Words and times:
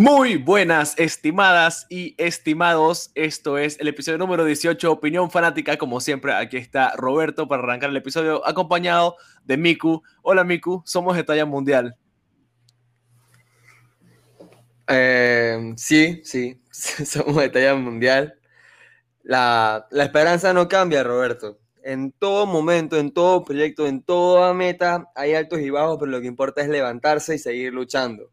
Muy 0.00 0.36
buenas, 0.36 0.98
estimadas 0.98 1.86
y 1.90 2.14
estimados. 2.16 3.10
Esto 3.14 3.58
es 3.58 3.78
el 3.80 3.88
episodio 3.88 4.16
número 4.16 4.46
18, 4.46 4.90
Opinión 4.90 5.30
Fanática. 5.30 5.76
Como 5.76 6.00
siempre, 6.00 6.32
aquí 6.32 6.56
está 6.56 6.96
Roberto 6.96 7.46
para 7.46 7.62
arrancar 7.62 7.90
el 7.90 7.98
episodio, 7.98 8.42
acompañado 8.48 9.16
de 9.44 9.58
Miku. 9.58 10.02
Hola, 10.22 10.42
Miku, 10.42 10.82
somos 10.86 11.16
de 11.16 11.24
talla 11.24 11.44
mundial. 11.44 11.98
Eh, 14.88 15.74
sí, 15.76 16.22
sí, 16.24 16.62
somos 16.70 17.36
de 17.36 17.50
talla 17.50 17.74
mundial. 17.74 18.38
La, 19.22 19.86
la 19.90 20.04
esperanza 20.04 20.54
no 20.54 20.66
cambia, 20.66 21.04
Roberto. 21.04 21.58
En 21.84 22.12
todo 22.12 22.46
momento, 22.46 22.96
en 22.96 23.12
todo 23.12 23.44
proyecto, 23.44 23.86
en 23.86 24.02
toda 24.02 24.54
meta, 24.54 25.10
hay 25.14 25.34
altos 25.34 25.60
y 25.60 25.68
bajos, 25.68 25.98
pero 26.00 26.10
lo 26.10 26.22
que 26.22 26.26
importa 26.26 26.62
es 26.62 26.70
levantarse 26.70 27.34
y 27.34 27.38
seguir 27.38 27.74
luchando 27.74 28.30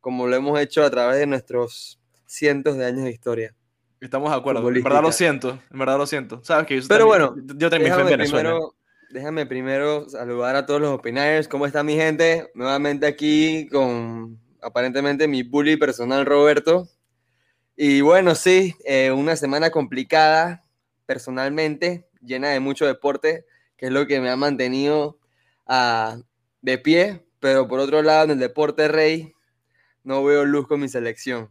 como 0.00 0.26
lo 0.26 0.36
hemos 0.36 0.58
hecho 0.58 0.84
a 0.84 0.90
través 0.90 1.18
de 1.18 1.26
nuestros 1.26 2.00
cientos 2.26 2.76
de 2.76 2.86
años 2.86 3.04
de 3.04 3.10
historia. 3.10 3.54
Estamos 4.00 4.30
de 4.30 4.36
acuerdo. 4.36 4.66
En 4.68 4.82
verdad 4.82 5.02
lo 5.02 5.12
siento, 5.12 5.58
en 5.70 5.78
verdad 5.78 5.98
lo 5.98 6.06
siento. 6.06 6.42
Sabes 6.42 6.66
que 6.66 6.80
yo 6.80 6.88
Pero 6.88 7.06
bueno, 7.06 7.34
yo 7.56 7.68
también 7.68 7.92
fui 7.92 8.02
en 8.02 8.08
Venezuela. 8.08 8.50
Primero, 8.50 8.74
déjame 9.10 9.46
primero 9.46 10.08
saludar 10.08 10.56
a 10.56 10.64
todos 10.64 10.80
los 10.80 10.90
opinarios. 10.90 11.48
¿Cómo 11.48 11.66
está 11.66 11.82
mi 11.82 11.96
gente? 11.96 12.50
Nuevamente 12.54 13.06
aquí 13.06 13.68
con 13.70 14.40
aparentemente 14.62 15.28
mi 15.28 15.42
bully 15.42 15.76
personal 15.76 16.24
Roberto. 16.24 16.88
Y 17.76 18.00
bueno, 18.00 18.34
sí, 18.34 18.74
eh, 18.84 19.10
una 19.10 19.36
semana 19.36 19.70
complicada 19.70 20.64
personalmente, 21.06 22.08
llena 22.20 22.50
de 22.50 22.60
mucho 22.60 22.86
deporte, 22.86 23.46
que 23.76 23.86
es 23.86 23.92
lo 23.92 24.06
que 24.06 24.20
me 24.20 24.30
ha 24.30 24.36
mantenido 24.36 25.18
uh, 25.66 26.22
de 26.62 26.78
pie. 26.78 27.24
Pero 27.38 27.68
por 27.68 27.80
otro 27.80 28.02
lado, 28.02 28.24
en 28.24 28.30
el 28.32 28.38
deporte 28.38 28.86
rey, 28.88 29.34
no 30.04 30.24
veo 30.24 30.44
luz 30.44 30.66
con 30.66 30.80
mi 30.80 30.88
selección. 30.88 31.50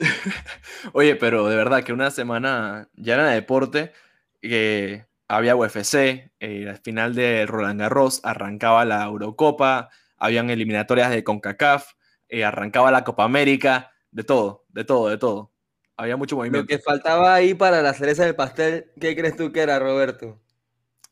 Oye, 0.92 1.16
pero 1.16 1.48
de 1.48 1.56
verdad 1.56 1.82
que 1.82 1.92
una 1.92 2.10
semana 2.10 2.88
llena 2.94 3.28
de 3.28 3.34
deporte, 3.34 3.92
que 4.40 5.06
había 5.28 5.56
UFC, 5.56 6.30
eh, 6.40 6.68
al 6.68 6.78
final 6.78 7.14
de 7.14 7.46
Roland 7.46 7.80
Garros 7.80 8.20
arrancaba 8.24 8.84
la 8.84 9.04
Eurocopa, 9.04 9.90
habían 10.18 10.50
eliminatorias 10.50 11.10
de 11.10 11.24
CONCACAF, 11.24 11.92
eh, 12.28 12.44
arrancaba 12.44 12.90
la 12.90 13.04
Copa 13.04 13.24
América, 13.24 13.92
de 14.10 14.24
todo, 14.24 14.64
de 14.68 14.84
todo, 14.84 15.08
de 15.08 15.18
todo. 15.18 15.52
Había 15.96 16.16
mucho 16.16 16.36
movimiento. 16.36 16.60
Lo 16.60 16.66
que 16.66 16.82
faltaba 16.82 17.34
ahí 17.34 17.54
para 17.54 17.80
la 17.82 17.94
cereza 17.94 18.24
del 18.24 18.36
pastel, 18.36 18.92
¿qué 19.00 19.16
crees 19.16 19.36
tú 19.36 19.50
que 19.50 19.60
era, 19.60 19.78
Roberto? 19.78 20.38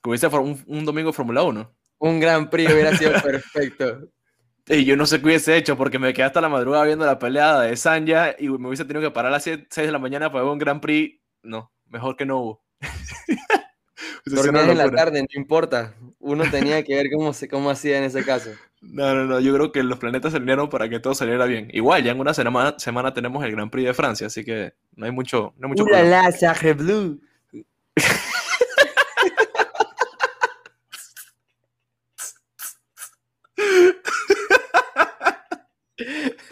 Que 0.03 0.11
hubiese 0.11 0.27
un, 0.29 0.63
un 0.67 0.85
domingo 0.85 1.13
Fórmula 1.13 1.43
1. 1.43 1.75
Un 1.99 2.21
Gran 2.21 2.51
Prix 2.51 2.71
hubiera 2.73 2.95
sido 2.97 3.13
perfecto. 3.23 4.09
Y 4.67 4.85
yo 4.85 4.97
no 4.97 5.05
sé 5.05 5.21
qué 5.21 5.27
hubiese 5.27 5.57
hecho 5.57 5.77
porque 5.77 5.99
me 5.99 6.15
quedé 6.15 6.25
hasta 6.25 6.41
la 6.41 6.49
madrugada 6.49 6.85
viendo 6.85 7.05
la 7.05 7.19
pelea 7.19 7.61
de 7.61 7.77
Sanja 7.77 8.35
y 8.39 8.49
me 8.49 8.69
hubiese 8.69 8.85
tenido 8.85 9.03
que 9.03 9.15
parar 9.15 9.31
a 9.31 9.37
las 9.37 9.45
6 9.45 9.69
de 9.75 9.93
la 9.93 9.99
mañana 9.99 10.33
para 10.33 10.45
ver 10.45 10.53
un 10.53 10.59
Grand 10.59 10.81
Prix. 10.81 11.21
No, 11.43 11.71
mejor 11.89 12.17
que 12.17 12.25
no 12.25 12.39
hubo. 12.39 12.65
Dormías 14.25 14.69
en 14.69 14.79
la 14.79 14.91
tarde, 14.91 15.21
no 15.21 15.41
importa. 15.41 15.95
Uno 16.19 16.45
tenía 16.51 16.83
que 16.83 16.95
ver 16.95 17.07
cómo, 17.15 17.35
se, 17.35 17.47
cómo 17.47 17.69
hacía 17.69 17.99
en 17.99 18.05
ese 18.05 18.25
caso. 18.25 18.51
No, 18.81 19.15
no, 19.15 19.25
no. 19.25 19.41
Yo 19.41 19.55
creo 19.55 19.71
que 19.71 19.83
los 19.83 19.99
planetas 19.99 20.33
se 20.33 20.39
alinearon 20.39 20.71
para 20.71 20.89
que 20.89 20.99
todo 20.99 21.15
saliera 21.15 21.45
bien. 21.45 21.69
Igual, 21.73 22.03
ya 22.03 22.13
en 22.13 22.21
una 22.21 22.33
semana, 22.33 22.75
semana 22.79 23.13
tenemos 23.13 23.45
el 23.45 23.53
Grand 23.53 23.71
Prix 23.71 23.87
de 23.87 23.95
Francia, 23.95 24.27
así 24.29 24.45
que 24.45 24.73
no 24.97 25.05
hay 25.05 25.13
mucho, 25.13 25.55
no 25.59 25.67
hay 25.67 25.71
mucho 25.71 25.85
problema. 25.85 26.31
la, 26.31 26.73
bleu. 26.75 27.21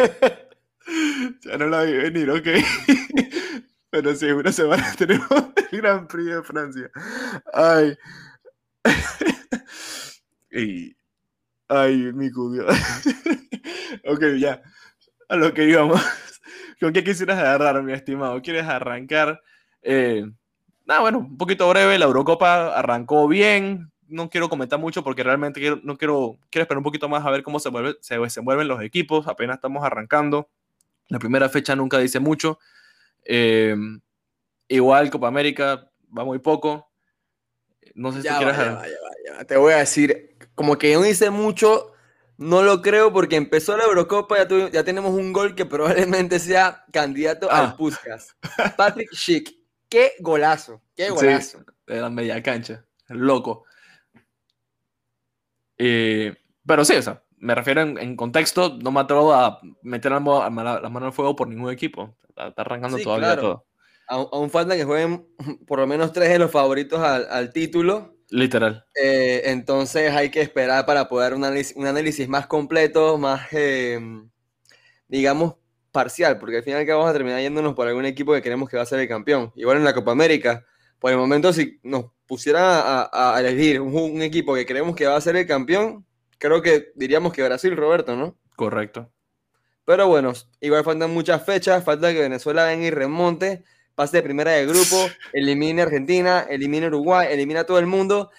ya 1.45 1.59
no 1.59 1.67
la 1.67 1.83
vi 1.83 1.93
venir, 1.93 2.31
ok. 2.31 2.47
Pero 3.91 4.15
sí, 4.15 4.27
una 4.27 4.53
semana 4.53 4.93
tenemos 4.99 5.29
el 5.71 5.81
Gran 5.81 6.07
Prix 6.09 6.27
de 6.27 6.43
Francia. 6.43 6.91
Ay. 7.53 7.97
y... 10.51 10.97
Ay, 11.69 12.13
mi 12.13 12.31
cudio. 12.31 12.67
ok, 14.05 14.23
ya. 14.39 14.63
A 15.29 15.37
lo 15.37 15.55
que 15.55 15.69
íbamos. 15.69 16.03
¿Con 16.81 16.93
qué 16.93 17.05
quisieras 17.05 17.39
agarrar, 17.39 17.83
mi 17.83 17.93
estimado? 17.93 18.43
¿Quieres 18.43 18.65
arrancar? 18.65 19.41
Eh, 19.83 20.25
nada, 20.85 21.01
bueno, 21.01 21.19
un 21.19 21.39
poquito 21.39 21.69
breve. 21.69 21.99
La 21.99 22.07
Eurocopa 22.07 22.77
arrancó 22.77 23.29
bien 23.29 23.92
no 24.09 24.29
quiero 24.29 24.49
comentar 24.49 24.79
mucho 24.79 25.03
porque 25.03 25.23
realmente 25.23 25.61
no 25.83 25.97
quiero, 25.97 26.39
quiero 26.51 26.63
esperar 26.63 26.79
un 26.79 26.85
poquito 26.85 27.09
más 27.09 27.25
a 27.25 27.31
ver 27.31 27.43
cómo 27.43 27.59
se, 27.59 27.71
mueve, 27.71 27.97
se 28.01 28.19
desenvuelven 28.19 28.69
los 28.69 28.83
equipos. 28.83 29.27
Apenas 29.27 29.57
estamos 29.57 29.85
arrancando. 29.85 30.49
La 31.09 31.19
primera 31.19 31.49
fecha 31.49 31.75
nunca 31.77 31.99
dice 31.99 32.21
mucho. 32.21 32.59
Eh, 33.25 33.77
igual 34.69 35.11
Copa 35.11 35.29
América 35.29 35.91
va 36.17 36.25
muy 36.25 36.39
poco. 36.39 36.91
No 37.95 38.13
sé 38.13 38.23
si 38.23 38.29
quieres. 38.29 38.57
Te 39.47 39.57
voy 39.57 39.73
a 39.73 39.79
decir, 39.79 40.37
como 40.55 40.79
que 40.79 40.95
no 40.95 41.03
dice 41.03 41.31
mucho, 41.31 41.93
no 42.39 42.63
lo 42.63 42.83
creo 42.83 43.13
porque 43.13 43.37
empezó 43.37 43.77
la 43.77 43.85
Eurocopa, 43.85 44.37
ya, 44.39 44.71
ya 44.71 44.85
tenemos 44.85 45.13
un 45.13 45.33
gol 45.33 45.55
que 45.55 45.67
probablemente 45.67 46.39
sea 46.39 46.85
candidato 46.93 47.51
al 47.51 47.67
ah. 47.67 47.77
Puskas. 47.77 48.37
Patrick 48.77 49.13
Schick. 49.13 49.55
Qué 49.89 50.13
golazo, 50.21 50.83
qué 50.97 51.11
golazo. 51.11 51.65
de 51.87 52.01
la 52.01 52.09
media 52.09 52.43
cancha, 52.43 52.85
loco. 53.09 53.65
Eh, 55.85 56.35
pero 56.65 56.85
sí, 56.85 56.95
o 56.95 57.03
sea, 57.03 57.25
me 57.39 57.57
refiero 57.57 57.83
en, 57.83 58.17
contexto, 58.17 58.79
no 58.81 58.93
me 58.93 59.01
atrevo 59.01 59.33
a 59.33 59.61
meter 59.83 60.13
la, 60.13 60.21
mano 60.21 60.99
en 60.99 61.05
el 61.07 61.13
fuego 61.13 61.35
por 61.35 61.49
ningún 61.49 61.73
equipo. 61.73 62.17
Está, 62.29 62.53
arrancando 62.57 62.99
todavía 62.99 63.37
todo. 63.37 63.67
Aún, 64.07 64.49
falta 64.49 64.77
que 64.77 64.85
jueguen 64.85 65.27
por 65.67 65.81
lo 65.81 65.87
menos 65.89 66.13
tres 66.13 66.29
de 66.29 66.39
los 66.39 66.53
favoritos 66.53 67.01
al, 67.01 67.53
título. 67.53 68.17
Literal. 68.29 68.87
Eh, 68.95 69.43
entonces 69.47 70.13
hay 70.13 70.31
que 70.31 70.41
esperar 70.41 70.87
para 70.87 71.09
poder 71.09 71.35
un 71.35 71.45
análisis, 71.45 71.77
un 71.77 71.87
análisis 71.87 72.29
más 72.29 72.47
completo, 72.47 73.19
más, 73.19 73.53
em, 73.53 74.31
digamos, 75.09 75.57
parcial, 75.91 76.39
porque 76.39 76.59
al 76.59 76.63
final 76.63 76.87
que 76.87 76.93
vamos 76.93 77.11
a 77.11 77.13
terminar 77.13 77.41
yéndonos 77.41 77.75
por 77.75 77.89
algún 77.89 78.07
equipo 78.07 78.33
que 78.33 78.43
creemos 78.43 78.69
que 78.69 78.77
va 78.77 78.85
a 78.85 78.87
ser 78.87 79.01
el 79.01 79.09
campeón. 79.09 79.53
Igual 79.57 79.79
en 79.79 79.85
la 79.85 79.95
Copa 79.95 80.13
América, 80.13 80.65
por 81.01 81.11
el 81.11 81.19
momento, 81.19 81.53
si 81.53 81.81
nos 81.83 82.07
pusiera 82.33 83.11
a, 83.13 83.39
elegir 83.39 83.83
un, 83.83 84.23
equipo 84.23 84.55
que 84.55 84.65
creemos 84.65 84.97
que 84.97 85.05
va 85.05 85.17
a 85.17 85.21
ser 85.21 85.37
el 85.37 85.47
campeón, 85.47 86.07
creo 86.39 86.63
que 86.63 86.91
diríamos 86.95 87.35
que 87.35 87.43
Brasil, 87.43 87.77
Roberto, 87.77 88.17
¿no? 88.17 88.39
Correcto. 88.57 89.13
Pero 89.85 90.09
bueno, 90.09 90.33
igual 90.59 90.83
faltan 90.83 91.13
muchas 91.13 91.45
fechas, 91.45 91.85
falta 91.85 92.11
que 92.11 92.21
Venezuela 92.21 92.65
venga 92.65 92.87
y 92.87 92.91
remonte, 92.91 93.65
pase 93.95 94.17
de 94.17 94.23
primera 94.23 94.53
de 94.53 94.65
grupo, 94.65 94.97
elimine 95.35 95.83
Argentina, 95.83 96.47
elimine 96.49 96.87
Uruguay, 96.87 97.29
elimine 97.31 97.61
a 97.61 97.67
todo 97.67 97.79
el 97.79 97.87
mundo. 97.87 98.31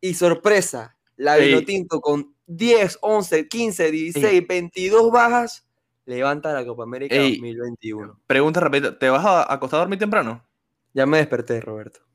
Y 0.00 0.14
sorpresa, 0.14 0.96
la 1.16 1.34
Vinotinto 1.34 2.00
con 2.00 2.32
10, 2.46 2.98
11, 3.00 3.48
15, 3.48 3.90
16, 3.90 4.46
22 4.46 5.10
bajas, 5.10 5.66
levanta 6.04 6.52
la 6.52 6.64
Copa 6.64 6.84
América 6.84 7.16
2021. 7.16 8.20
Pregunta 8.28 8.60
rápida, 8.60 8.96
¿te 8.96 9.10
vas 9.10 9.24
a 9.26 9.52
acostar 9.52 9.78
a 9.78 9.80
dormir 9.80 9.98
temprano? 9.98 10.46
Ya 10.94 11.04
me 11.04 11.18
desperté, 11.18 11.60
Roberto. 11.60 12.09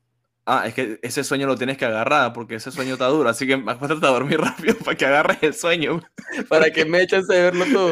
Ah, 0.48 0.68
es 0.68 0.74
que 0.74 1.00
ese 1.02 1.24
sueño 1.24 1.48
lo 1.48 1.56
tienes 1.56 1.76
que 1.76 1.86
agarrar 1.86 2.32
porque 2.32 2.54
ese 2.54 2.70
sueño 2.70 2.92
está 2.92 3.06
duro, 3.08 3.28
así 3.28 3.48
que 3.48 3.54
acuéstate 3.66 4.06
a 4.06 4.10
dormir 4.10 4.40
rápido 4.40 4.76
para 4.84 4.96
que 4.96 5.04
agarres 5.04 5.38
el 5.42 5.54
sueño. 5.54 6.00
para 6.48 6.70
que 6.70 6.84
me 6.84 7.02
echen 7.02 7.24
a 7.24 7.34
verlo 7.34 7.64
todo. 7.72 7.90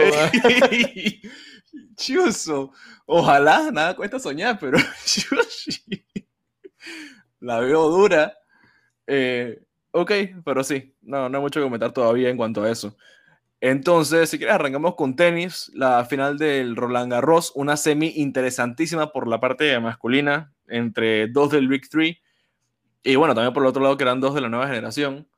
Chuso. 1.96 2.72
Ojalá, 3.06 3.70
nada 3.72 3.96
cuesta 3.96 4.20
soñar, 4.20 4.58
pero 4.60 4.78
la 7.40 7.58
veo 7.58 7.90
dura. 7.90 8.32
Eh, 9.06 9.60
ok, 9.90 10.12
pero 10.44 10.62
sí, 10.62 10.94
no, 11.02 11.28
no 11.28 11.38
hay 11.38 11.42
mucho 11.42 11.60
que 11.60 11.64
comentar 11.64 11.92
todavía 11.92 12.30
en 12.30 12.36
cuanto 12.36 12.62
a 12.62 12.70
eso. 12.70 12.96
Entonces, 13.60 14.30
si 14.30 14.38
quieres, 14.38 14.54
arrancamos 14.54 14.94
con 14.94 15.16
tenis, 15.16 15.72
la 15.74 16.04
final 16.04 16.38
del 16.38 16.76
Roland 16.76 17.10
Garros, 17.10 17.52
una 17.56 17.76
semi 17.76 18.12
interesantísima 18.16 19.10
por 19.10 19.26
la 19.26 19.40
parte 19.40 19.78
masculina 19.80 20.54
entre 20.68 21.26
dos 21.28 21.50
del 21.50 21.68
Big 21.68 21.88
Three 21.88 22.20
y 23.04 23.16
bueno, 23.16 23.34
también 23.34 23.52
por 23.52 23.62
el 23.62 23.68
otro 23.68 23.82
lado 23.82 23.98
que 23.98 24.04
eran 24.04 24.20
dos 24.20 24.34
de 24.34 24.40
la 24.40 24.48
nueva 24.48 24.66
generación. 24.66 25.28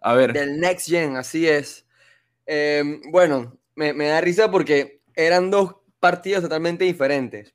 A 0.00 0.14
ver. 0.14 0.32
Del 0.32 0.58
Next 0.58 0.88
Gen, 0.88 1.16
así 1.16 1.46
es. 1.46 1.86
Em, 2.46 3.02
bueno, 3.12 3.58
me, 3.76 3.92
da 3.92 4.20
risa 4.22 4.50
porque 4.50 5.02
eran 5.14 5.50
dos 5.50 5.76
partidos 6.00 6.42
totalmente 6.42 6.84
diferentes. 6.84 7.54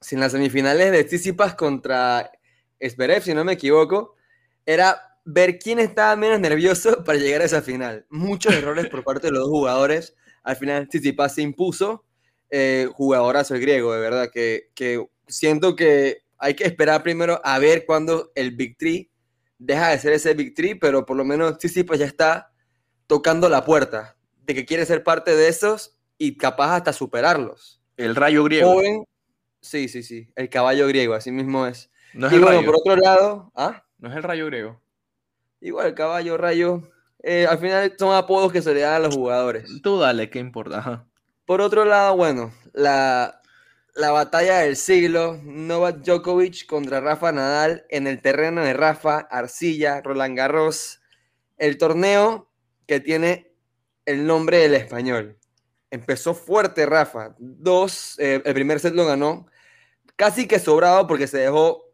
Sin 0.00 0.20
las 0.20 0.32
semifinales 0.32 0.92
de 0.92 1.02
Tsitsipas 1.02 1.54
contra 1.54 2.30
Zverev, 2.78 3.22
si 3.22 3.32
no 3.32 3.42
me 3.42 3.54
equivoco, 3.54 4.16
era 4.66 5.18
ver 5.24 5.58
quién 5.58 5.78
estaba 5.78 6.14
menos 6.16 6.38
nervioso 6.38 7.02
para 7.04 7.18
llegar 7.18 7.40
a 7.40 7.46
esa 7.46 7.62
final. 7.62 8.04
Muchos 8.10 8.54
errores 8.54 8.88
por 8.88 9.02
parte 9.02 9.28
de 9.28 9.32
los 9.32 9.48
jugadores. 9.48 10.14
Al 10.42 10.56
final, 10.56 10.88
Tsitsipas 10.88 11.34
se 11.34 11.42
impuso. 11.42 12.04
Eh, 12.50 12.86
jugadorazo 12.92 13.54
el 13.54 13.62
griego, 13.62 13.94
de 13.94 14.00
verdad, 14.00 14.30
que, 14.30 14.70
que 14.74 15.08
siento 15.26 15.74
que 15.74 16.23
hay 16.44 16.52
que 16.52 16.64
esperar 16.64 17.02
primero 17.02 17.40
a 17.42 17.58
ver 17.58 17.86
cuándo 17.86 18.30
el 18.34 18.50
Big 18.50 18.76
Three 18.76 19.10
deja 19.56 19.88
de 19.88 19.98
ser 19.98 20.12
ese 20.12 20.34
Big 20.34 20.54
Three, 20.54 20.74
pero 20.74 21.06
por 21.06 21.16
lo 21.16 21.24
menos 21.24 21.56
Tsitsipas 21.56 21.98
ya 21.98 22.04
está 22.04 22.52
tocando 23.06 23.48
la 23.48 23.64
puerta 23.64 24.18
de 24.42 24.54
que 24.54 24.66
quiere 24.66 24.84
ser 24.84 25.02
parte 25.02 25.34
de 25.34 25.48
esos 25.48 25.96
y 26.18 26.36
capaz 26.36 26.76
hasta 26.76 26.92
superarlos. 26.92 27.80
El 27.96 28.14
rayo 28.14 28.44
griego. 28.44 28.74
Joven, 28.74 29.06
sí, 29.62 29.88
sí, 29.88 30.02
sí, 30.02 30.28
el 30.36 30.50
caballo 30.50 30.86
griego, 30.86 31.14
así 31.14 31.32
mismo 31.32 31.66
es. 31.66 31.90
No 32.12 32.26
es 32.26 32.34
y 32.34 32.36
el 32.36 32.42
bueno, 32.42 32.58
rayo. 32.58 32.66
por 32.66 32.76
otro 32.78 32.96
lado, 32.96 33.52
¿ah? 33.54 33.82
No 33.96 34.10
es 34.10 34.16
el 34.16 34.22
rayo 34.22 34.44
griego. 34.44 34.82
igual 35.62 35.86
el 35.86 35.94
caballo, 35.94 36.36
rayo, 36.36 36.82
eh, 37.22 37.46
al 37.48 37.56
final 37.56 37.94
son 37.98 38.14
apodos 38.14 38.52
que 38.52 38.60
se 38.60 38.74
le 38.74 38.80
dan 38.80 38.96
a 38.96 38.98
los 38.98 39.14
jugadores. 39.14 39.80
Tú 39.82 39.98
dale, 39.98 40.28
¿qué 40.28 40.40
importa? 40.40 40.80
Ajá. 40.80 41.06
Por 41.46 41.62
otro 41.62 41.86
lado, 41.86 42.14
bueno, 42.18 42.52
la, 42.74 43.40
la 43.94 44.10
batalla 44.10 44.58
del 44.58 44.76
siglo, 44.76 45.40
Novak 45.44 46.02
Djokovic 46.02 46.66
contra 46.66 47.00
Rafa 47.00 47.30
Nadal 47.30 47.86
en 47.90 48.06
el 48.08 48.20
terreno 48.20 48.62
de 48.62 48.72
Rafa, 48.72 49.20
Arcilla, 49.30 50.00
Roland 50.02 50.36
Garros, 50.36 51.00
el 51.58 51.78
torneo 51.78 52.50
que 52.86 52.98
tiene 52.98 53.52
el 54.04 54.26
nombre 54.26 54.58
del 54.58 54.74
español. 54.74 55.38
Empezó 55.90 56.34
fuerte 56.34 56.86
Rafa, 56.86 57.36
dos, 57.38 58.18
eh, 58.18 58.42
el 58.44 58.54
primer 58.54 58.80
set 58.80 58.94
lo 58.94 59.06
ganó, 59.06 59.46
casi 60.16 60.48
que 60.48 60.58
sobrado 60.58 61.06
porque 61.06 61.28
se 61.28 61.38
dejó 61.38 61.84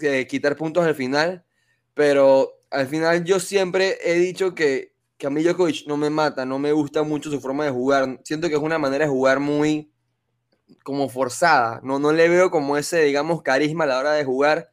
eh, 0.00 0.26
quitar 0.26 0.56
puntos 0.56 0.86
al 0.86 0.94
final, 0.94 1.44
pero 1.92 2.62
al 2.70 2.86
final 2.86 3.24
yo 3.24 3.38
siempre 3.40 3.98
he 4.02 4.14
dicho 4.14 4.54
que, 4.54 4.94
que 5.18 5.26
a 5.26 5.30
mí 5.30 5.42
Djokovic 5.42 5.86
no 5.86 5.98
me 5.98 6.08
mata, 6.08 6.46
no 6.46 6.58
me 6.58 6.72
gusta 6.72 7.02
mucho 7.02 7.30
su 7.30 7.42
forma 7.42 7.66
de 7.66 7.70
jugar, 7.70 8.20
siento 8.24 8.48
que 8.48 8.54
es 8.54 8.60
una 8.60 8.78
manera 8.78 9.04
de 9.04 9.10
jugar 9.10 9.38
muy 9.38 9.93
como 10.82 11.08
forzada, 11.08 11.80
no, 11.82 11.98
no 11.98 12.12
le 12.12 12.28
veo 12.28 12.50
como 12.50 12.76
ese, 12.76 13.02
digamos, 13.02 13.42
carisma 13.42 13.84
a 13.84 13.86
la 13.86 13.98
hora 13.98 14.12
de 14.12 14.24
jugar, 14.24 14.70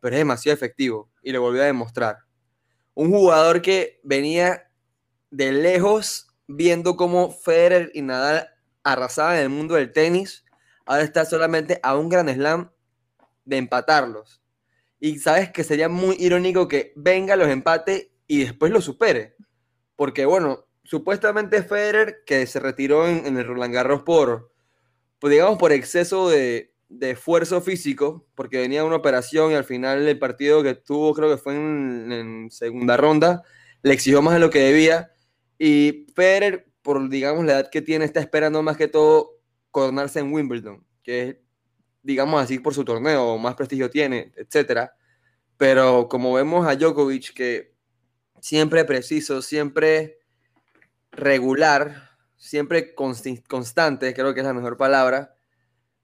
pero 0.00 0.14
es 0.14 0.20
demasiado 0.20 0.54
efectivo 0.54 1.10
y 1.22 1.32
lo 1.32 1.40
volvió 1.40 1.62
a 1.62 1.66
demostrar. 1.66 2.18
Un 2.94 3.10
jugador 3.10 3.62
que 3.62 4.00
venía 4.02 4.70
de 5.30 5.52
lejos 5.52 6.28
viendo 6.46 6.96
cómo 6.96 7.30
Federer 7.30 7.90
y 7.94 8.02
Nadal 8.02 8.48
arrasaban 8.82 9.36
en 9.36 9.42
el 9.42 9.48
mundo 9.48 9.74
del 9.74 9.92
tenis, 9.92 10.44
ahora 10.84 11.02
está 11.02 11.24
solamente 11.24 11.78
a 11.82 11.96
un 11.96 12.08
gran 12.08 12.28
slam 12.28 12.70
de 13.44 13.56
empatarlos. 13.56 14.42
Y 14.98 15.18
sabes 15.18 15.50
que 15.50 15.64
sería 15.64 15.88
muy 15.88 16.16
irónico 16.18 16.68
que 16.68 16.92
venga 16.96 17.36
los 17.36 17.48
empate 17.48 18.12
y 18.26 18.44
después 18.44 18.72
lo 18.72 18.80
supere. 18.80 19.36
Porque 19.96 20.26
bueno, 20.26 20.66
supuestamente 20.82 21.62
Federer, 21.62 22.22
que 22.26 22.46
se 22.46 22.60
retiró 22.60 23.06
en, 23.06 23.26
en 23.26 23.38
el 23.38 23.46
Roland 23.46 23.72
Garros 23.72 24.02
por, 24.02 24.52
pues 25.20 25.30
digamos, 25.32 25.58
por 25.58 25.72
exceso 25.72 26.28
de, 26.28 26.74
de 26.88 27.12
esfuerzo 27.12 27.60
físico, 27.60 28.26
porque 28.34 28.58
venía 28.58 28.84
una 28.84 28.96
operación 28.96 29.52
y 29.52 29.54
al 29.54 29.64
final 29.64 30.06
el 30.06 30.18
partido 30.18 30.62
que 30.62 30.74
tuvo, 30.74 31.14
creo 31.14 31.30
que 31.30 31.36
fue 31.36 31.54
en, 31.54 32.10
en 32.10 32.50
segunda 32.50 32.96
ronda, 32.96 33.42
le 33.82 33.92
exigió 33.92 34.22
más 34.22 34.34
de 34.34 34.40
lo 34.40 34.50
que 34.50 34.60
debía. 34.60 35.12
Y 35.58 36.06
Federer, 36.14 36.66
por 36.82 37.08
digamos 37.08 37.44
la 37.44 37.52
edad 37.52 37.70
que 37.70 37.82
tiene, 37.82 38.04
está 38.04 38.20
esperando 38.20 38.62
más 38.62 38.76
que 38.76 38.88
todo 38.88 39.38
coronarse 39.70 40.18
en 40.18 40.32
Wimbledon, 40.32 40.84
que 41.02 41.22
es, 41.22 41.36
digamos 42.02 42.42
así, 42.42 42.58
por 42.58 42.74
su 42.74 42.84
torneo, 42.84 43.38
más 43.38 43.54
prestigio 43.54 43.90
tiene, 43.90 44.32
etcétera. 44.36 44.94
Pero 45.56 46.08
como 46.08 46.32
vemos 46.32 46.66
a 46.66 46.74
Djokovic, 46.74 47.34
que 47.34 47.74
siempre 48.40 48.84
preciso, 48.84 49.42
siempre 49.42 50.18
regular, 51.12 52.09
siempre 52.40 52.94
constante, 52.94 54.14
creo 54.14 54.32
que 54.32 54.40
es 54.40 54.46
la 54.46 54.54
mejor 54.54 54.76
palabra. 54.76 55.34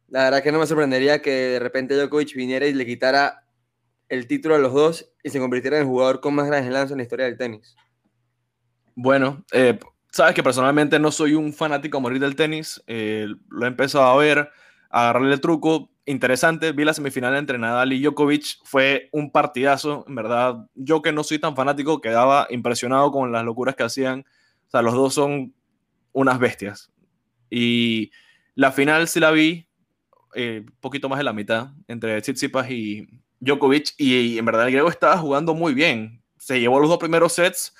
La 0.09 0.25
verdad 0.25 0.43
que 0.43 0.53
no 0.53 0.61
me 0.61 0.67
sorprendería 0.67 1.21
que 1.23 1.31
de 1.31 1.59
repente 1.59 1.97
Djokovic 1.97 2.35
viniera 2.35 2.67
y 2.67 2.75
le 2.75 2.87
quitara 2.87 3.49
el 4.09 4.29
título 4.29 4.55
a 4.55 4.59
los 4.59 4.73
dos 4.73 5.12
y 5.25 5.31
se 5.31 5.41
convirtiera 5.41 5.79
en 5.79 5.83
el 5.83 5.88
jugador 5.88 6.21
con 6.21 6.35
más 6.35 6.47
grandes 6.47 6.71
lanzas 6.71 6.93
en 6.93 6.99
la 6.99 7.03
historia 7.03 7.25
del 7.25 7.38
tenis. 7.38 7.75
Bueno, 8.94 9.44
eh, 9.50 9.79
sabes 10.12 10.35
que 10.35 10.43
personalmente 10.43 10.99
no 10.99 11.11
soy 11.11 11.35
un 11.35 11.53
fanático 11.53 11.99
a 11.99 12.00
morir 12.00 12.21
del 12.21 12.37
tenis. 12.37 12.83
eh, 12.87 13.27
lo 13.49 13.65
he 13.65 13.69
empezado 13.69 14.05
a 14.05 14.17
ver, 14.17 14.50
a 14.91 15.03
agarrarle 15.03 15.35
el 15.35 15.41
truco. 15.41 15.91
Interesante, 16.05 16.71
vi 16.73 16.85
la 16.85 16.94
semifinal 16.94 17.35
entre 17.35 17.59
Nadal 17.59 17.94
y 17.94 18.00
Djokovic. 18.00 18.59
Fue 18.62 19.09
un 19.11 19.33
partidazo, 19.33 20.05
en 20.06 20.15
verdad. 20.15 20.69
Yo 20.75 21.03
que 21.03 21.12
no 21.12 21.25
soy 21.25 21.38
tan 21.38 21.56
fanático, 21.56 22.00
quedaba 22.00 22.47
impresionado 22.50 23.11
con 23.11 23.33
las 23.33 23.43
locuras 23.43 23.75
que 23.75 23.83
hacían. 23.83 24.25
O 24.69 24.71
sea, 24.71 24.83
los 24.83 24.94
dos 24.94 25.15
son 25.15 25.56
unas 26.16 26.38
bestias. 26.38 26.90
Y 27.50 28.10
la 28.54 28.72
final 28.72 29.06
sí 29.06 29.20
la 29.20 29.30
vi, 29.30 29.68
eh, 30.34 30.64
poquito 30.80 31.10
más 31.10 31.18
de 31.18 31.24
la 31.24 31.34
mitad, 31.34 31.68
entre 31.88 32.20
Tsitsipas 32.22 32.70
y 32.70 33.06
Djokovic. 33.40 33.94
Y, 33.98 34.14
y 34.14 34.38
en 34.38 34.44
verdad 34.46 34.64
el 34.66 34.72
griego 34.72 34.88
estaba 34.88 35.18
jugando 35.18 35.54
muy 35.54 35.74
bien. 35.74 36.22
Se 36.38 36.58
llevó 36.58 36.80
los 36.80 36.88
dos 36.88 36.98
primeros 36.98 37.34
sets 37.34 37.74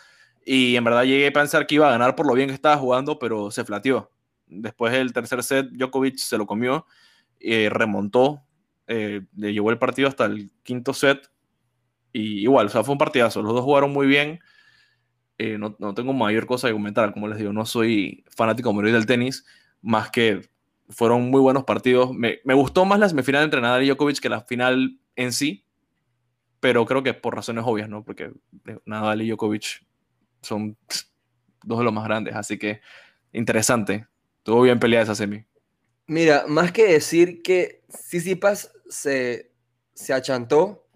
y 0.45 0.77
en 0.77 0.85
verdad 0.85 1.05
llegué 1.05 1.29
a 1.29 1.33
pensar 1.33 1.67
que 1.67 1.77
iba 1.77 1.89
a 1.89 1.93
ganar 1.93 2.15
por 2.15 2.27
lo 2.27 2.35
bien 2.35 2.49
que 2.49 2.55
estaba 2.55 2.77
jugando, 2.77 3.19
pero 3.19 3.51
se 3.51 3.65
flateó. 3.65 4.11
Después 4.47 4.93
del 4.93 5.15
tercer 5.15 5.43
set, 5.43 5.69
Djokovic 5.71 6.19
se 6.19 6.37
lo 6.37 6.47
comió, 6.47 6.87
eh, 7.41 7.69
remontó, 7.71 8.43
eh, 8.87 9.23
le 9.35 9.55
llevó 9.55 9.71
el 9.71 9.79
partido 9.79 10.09
hasta 10.09 10.27
el 10.27 10.51
quinto 10.63 10.93
set. 10.93 11.31
Y 12.13 12.43
igual, 12.43 12.67
o 12.67 12.69
sea, 12.69 12.85
fue 12.85 12.93
un 12.93 12.99
partidazo. 12.99 13.41
Los 13.41 13.55
dos 13.55 13.65
jugaron 13.65 13.93
muy 13.93 14.07
bien. 14.07 14.41
Eh, 15.39 15.59
no, 15.59 15.77
no 15.79 15.95
tengo 15.95 16.13
mayor 16.13 16.47
cosa 16.47 16.69
que 16.69 16.75
comentar. 16.75 17.13
Como 17.13 17.29
les 17.29 17.39
digo, 17.39 17.53
no 17.53 17.67
soy 17.67 18.25
fanático 18.29 18.73
morir 18.73 18.93
del 18.93 19.07
tenis, 19.07 19.45
más 19.83 20.11
que 20.11 20.49
fueron 20.89 21.31
muy 21.31 21.41
buenos 21.41 21.65
partidos. 21.65 22.13
Me, 22.13 22.41
me 22.45 22.55
gustó 22.55 22.85
más 22.85 22.99
la 22.99 23.09
semifinal 23.09 23.45
entre 23.45 23.61
Nadal 23.61 23.83
y 23.83 23.89
Djokovic 23.89 24.21
que 24.21 24.29
la 24.29 24.41
final 24.43 24.99
en 25.17 25.33
sí, 25.33 25.65
pero 26.61 26.85
creo 26.85 27.03
que 27.03 27.15
por 27.15 27.35
razones 27.35 27.65
obvias, 27.67 27.89
¿no? 27.89 28.05
Porque 28.05 28.33
eh, 28.67 28.79
Nadal 28.85 29.23
y 29.23 29.29
Djokovic 29.29 29.85
son 30.43 30.77
dos 31.65 31.79
de 31.79 31.85
los 31.85 31.93
más 31.93 32.05
grandes, 32.05 32.35
así 32.35 32.59
que 32.59 32.81
interesante. 33.33 34.07
Estuvo 34.39 34.63
bien 34.63 34.79
peleada 34.79 35.05
esa 35.05 35.15
semi. 35.15 35.45
Mira, 36.07 36.45
más 36.47 36.71
que 36.71 36.87
decir 36.87 37.43
que 37.43 37.83
Tsitsipas 37.89 38.73
se, 38.89 39.51
se 39.93 40.13
achantó, 40.13 40.87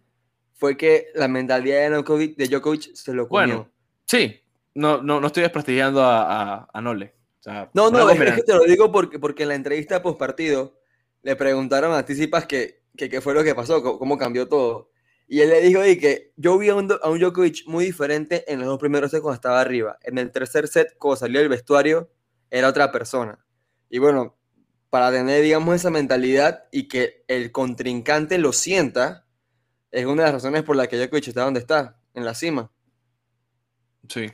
fue 0.54 0.76
que 0.76 1.08
la 1.14 1.26
mentalidad 1.26 1.80
de 1.80 1.96
Djokovic, 1.96 2.36
de 2.36 2.46
Djokovic 2.46 2.94
se 2.94 3.12
lo 3.12 3.26
comió. 3.26 3.46
Bueno, 3.46 3.70
sí, 4.10 4.42
no, 4.74 5.02
no, 5.02 5.20
no 5.20 5.26
estoy 5.28 5.44
desprestigiando 5.44 6.02
a, 6.02 6.22
a, 6.22 6.68
a 6.72 6.80
Nole. 6.80 7.14
O 7.38 7.42
sea, 7.42 7.70
No, 7.74 7.90
no, 7.90 8.10
es, 8.10 8.18
que 8.18 8.42
te 8.42 8.54
lo 8.54 8.64
digo 8.64 8.90
porque, 8.90 9.18
porque 9.20 9.44
en 9.44 9.50
la 9.50 9.54
entrevista 9.54 10.02
post 10.02 10.18
partido 10.18 10.76
le 11.22 11.36
preguntaron 11.36 11.92
a 11.92 12.04
Tsitsipas 12.04 12.46
que, 12.46 12.82
que 12.96 13.08
qué 13.08 13.20
fue 13.20 13.34
lo 13.34 13.44
que 13.44 13.54
pasó, 13.54 13.82
cómo, 13.82 14.18
cambió 14.18 14.48
todo. 14.48 14.90
Y 15.28 15.40
él 15.40 15.50
le 15.50 15.60
dijo 15.60 15.86
y 15.86 15.96
que 15.96 16.32
yo 16.36 16.58
vi 16.58 16.70
a 16.70 16.74
un, 16.74 16.92
a 17.02 17.08
un 17.08 17.20
Djokovic 17.20 17.66
muy 17.66 17.84
diferente 17.84 18.50
en 18.52 18.58
los 18.58 18.66
dos 18.66 18.80
primeros 18.80 19.12
sets 19.12 19.22
cuando 19.22 19.36
estaba 19.36 19.60
arriba. 19.60 19.96
En 20.02 20.18
el 20.18 20.32
tercer 20.32 20.66
set, 20.66 20.96
cuando 20.98 21.16
salió 21.16 21.38
del 21.38 21.48
vestuario, 21.48 22.10
era 22.50 22.68
otra 22.68 22.90
persona. 22.90 23.38
Y 23.88 24.00
bueno, 24.00 24.36
para 24.90 25.12
tener, 25.12 25.40
digamos, 25.42 25.76
esa 25.76 25.90
mentalidad 25.90 26.64
y 26.72 26.88
que 26.88 27.24
el 27.28 27.52
contrincante 27.52 28.38
lo 28.38 28.52
sienta, 28.52 29.24
es 29.92 30.04
una 30.04 30.22
de 30.22 30.28
las 30.28 30.34
razones 30.34 30.64
por 30.64 30.74
las 30.74 30.88
que 30.88 30.96
Djokovic 30.96 31.28
está 31.28 31.44
donde 31.44 31.60
está, 31.60 32.00
en 32.14 32.24
la 32.24 32.34
cima. 32.34 32.72
Sí. 34.08 34.26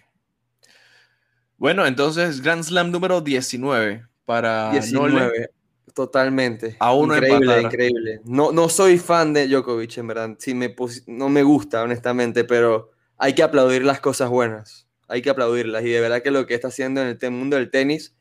Bueno, 1.58 1.86
entonces 1.86 2.42
Grand 2.42 2.62
Slam 2.62 2.90
número 2.90 3.20
19 3.20 4.06
para 4.24 4.72
Nole. 4.92 5.12
19, 5.12 5.50
totalmente. 5.94 6.76
A 6.78 6.92
uno 6.92 7.14
increíble, 7.14 7.36
empatar. 7.38 7.62
increíble. 7.62 8.20
No, 8.24 8.52
no 8.52 8.68
soy 8.68 8.98
fan 8.98 9.32
de 9.32 9.48
Djokovic, 9.48 9.96
en 9.96 10.06
verdad. 10.06 10.36
Sí 10.38 10.54
me 10.54 10.74
no 11.06 11.28
me 11.28 11.42
gusta, 11.42 11.82
honestamente, 11.82 12.44
pero 12.44 12.90
hay 13.16 13.34
que 13.34 13.42
aplaudir 13.42 13.84
las 13.84 14.00
cosas 14.00 14.28
buenas. 14.28 14.86
Hay 15.08 15.22
que 15.22 15.30
aplaudirlas. 15.30 15.82
Y 15.84 15.90
de 15.90 16.00
verdad 16.00 16.22
que 16.22 16.30
lo 16.30 16.46
que 16.46 16.54
está 16.54 16.68
haciendo 16.68 17.00
en 17.00 17.16
el 17.18 17.30
mundo 17.30 17.56
del 17.56 17.70
tenis, 17.70 18.14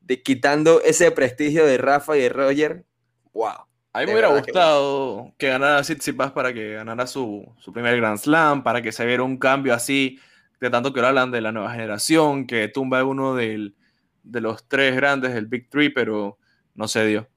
de, 0.00 0.22
quitando 0.22 0.80
ese 0.82 1.10
prestigio 1.10 1.66
de 1.66 1.78
Rafa 1.78 2.16
y 2.16 2.20
de 2.20 2.28
Roger, 2.28 2.84
wow. 3.32 3.66
A 3.92 4.00
mí 4.00 4.06
me 4.06 4.12
hubiera 4.12 4.28
verdad 4.28 4.44
que 4.44 4.52
gustado 4.52 5.34
que 5.38 5.48
ganara 5.48 5.80
Tsitsipas 5.80 6.30
para 6.30 6.52
que 6.52 6.74
ganara 6.74 7.06
su, 7.06 7.50
su 7.58 7.72
primer 7.72 7.96
Grand 7.96 8.18
Slam, 8.18 8.62
para 8.62 8.82
que 8.82 8.92
se 8.92 9.06
viera 9.06 9.22
un 9.22 9.38
cambio 9.38 9.72
así, 9.72 10.20
de 10.60 10.70
tanto 10.70 10.92
que 10.92 11.00
ahora 11.00 11.08
hablan 11.10 11.30
de 11.30 11.40
la 11.40 11.52
nueva 11.52 11.70
generación, 11.72 12.46
que 12.46 12.68
tumba 12.68 13.04
uno 13.04 13.34
del- 13.34 13.74
de 14.22 14.40
los 14.40 14.66
tres 14.68 14.96
grandes, 14.96 15.34
el 15.34 15.46
Big 15.46 15.68
Three, 15.70 15.90
pero 15.90 16.38
no 16.74 16.88
se 16.88 17.04
dio. 17.06 17.28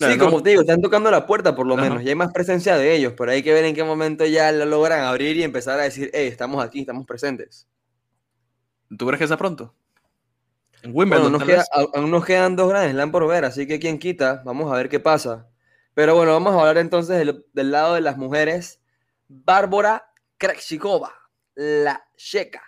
Sí, 0.00 0.18
como 0.18 0.42
te 0.42 0.50
digo, 0.50 0.62
están 0.62 0.80
tocando 0.80 1.10
la 1.10 1.26
puerta 1.26 1.54
por 1.54 1.66
lo 1.66 1.76
menos. 1.82 2.02
Y 2.02 2.08
hay 2.08 2.14
más 2.16 2.32
presencia 2.32 2.76
de 2.76 2.94
ellos, 2.94 3.14
pero 3.16 3.30
hay 3.30 3.42
que 3.42 3.52
ver 3.52 3.64
en 3.64 3.74
qué 3.74 3.84
momento 3.84 4.24
ya 4.26 4.50
lo 4.50 4.64
logran 4.64 5.04
abrir 5.04 5.36
y 5.36 5.44
empezar 5.44 5.78
a 5.78 5.84
decir, 5.84 6.10
hey, 6.12 6.26
estamos 6.26 6.64
aquí, 6.64 6.80
estamos 6.80 7.06
presentes. 7.06 7.68
¿Tú 8.98 9.06
crees 9.06 9.20
que 9.20 9.28
sea 9.28 9.36
pronto? 9.36 9.74
En 10.82 10.92
Bueno, 10.92 11.30
nos 11.30 11.44
queda- 11.44 11.64
aún 11.94 12.10
nos 12.10 12.24
quedan 12.24 12.56
dos 12.56 12.68
Grand 12.68 12.90
Slam 12.90 13.12
por 13.12 13.28
ver, 13.28 13.44
así 13.44 13.66
que 13.66 13.78
quien 13.78 13.98
quita, 13.98 14.42
vamos 14.44 14.72
a 14.72 14.76
ver 14.76 14.88
qué 14.88 14.98
pasa. 14.98 15.48
Pero 15.94 16.16
bueno, 16.16 16.32
vamos 16.32 16.54
a 16.54 16.58
hablar 16.60 16.78
entonces 16.78 17.18
del, 17.18 17.44
del 17.52 17.70
lado 17.70 17.94
de 17.94 18.00
las 18.00 18.16
mujeres. 18.16 18.80
Bárbara 19.28 20.10
Krejcikova, 20.38 21.12
la 21.54 22.04
checa, 22.16 22.62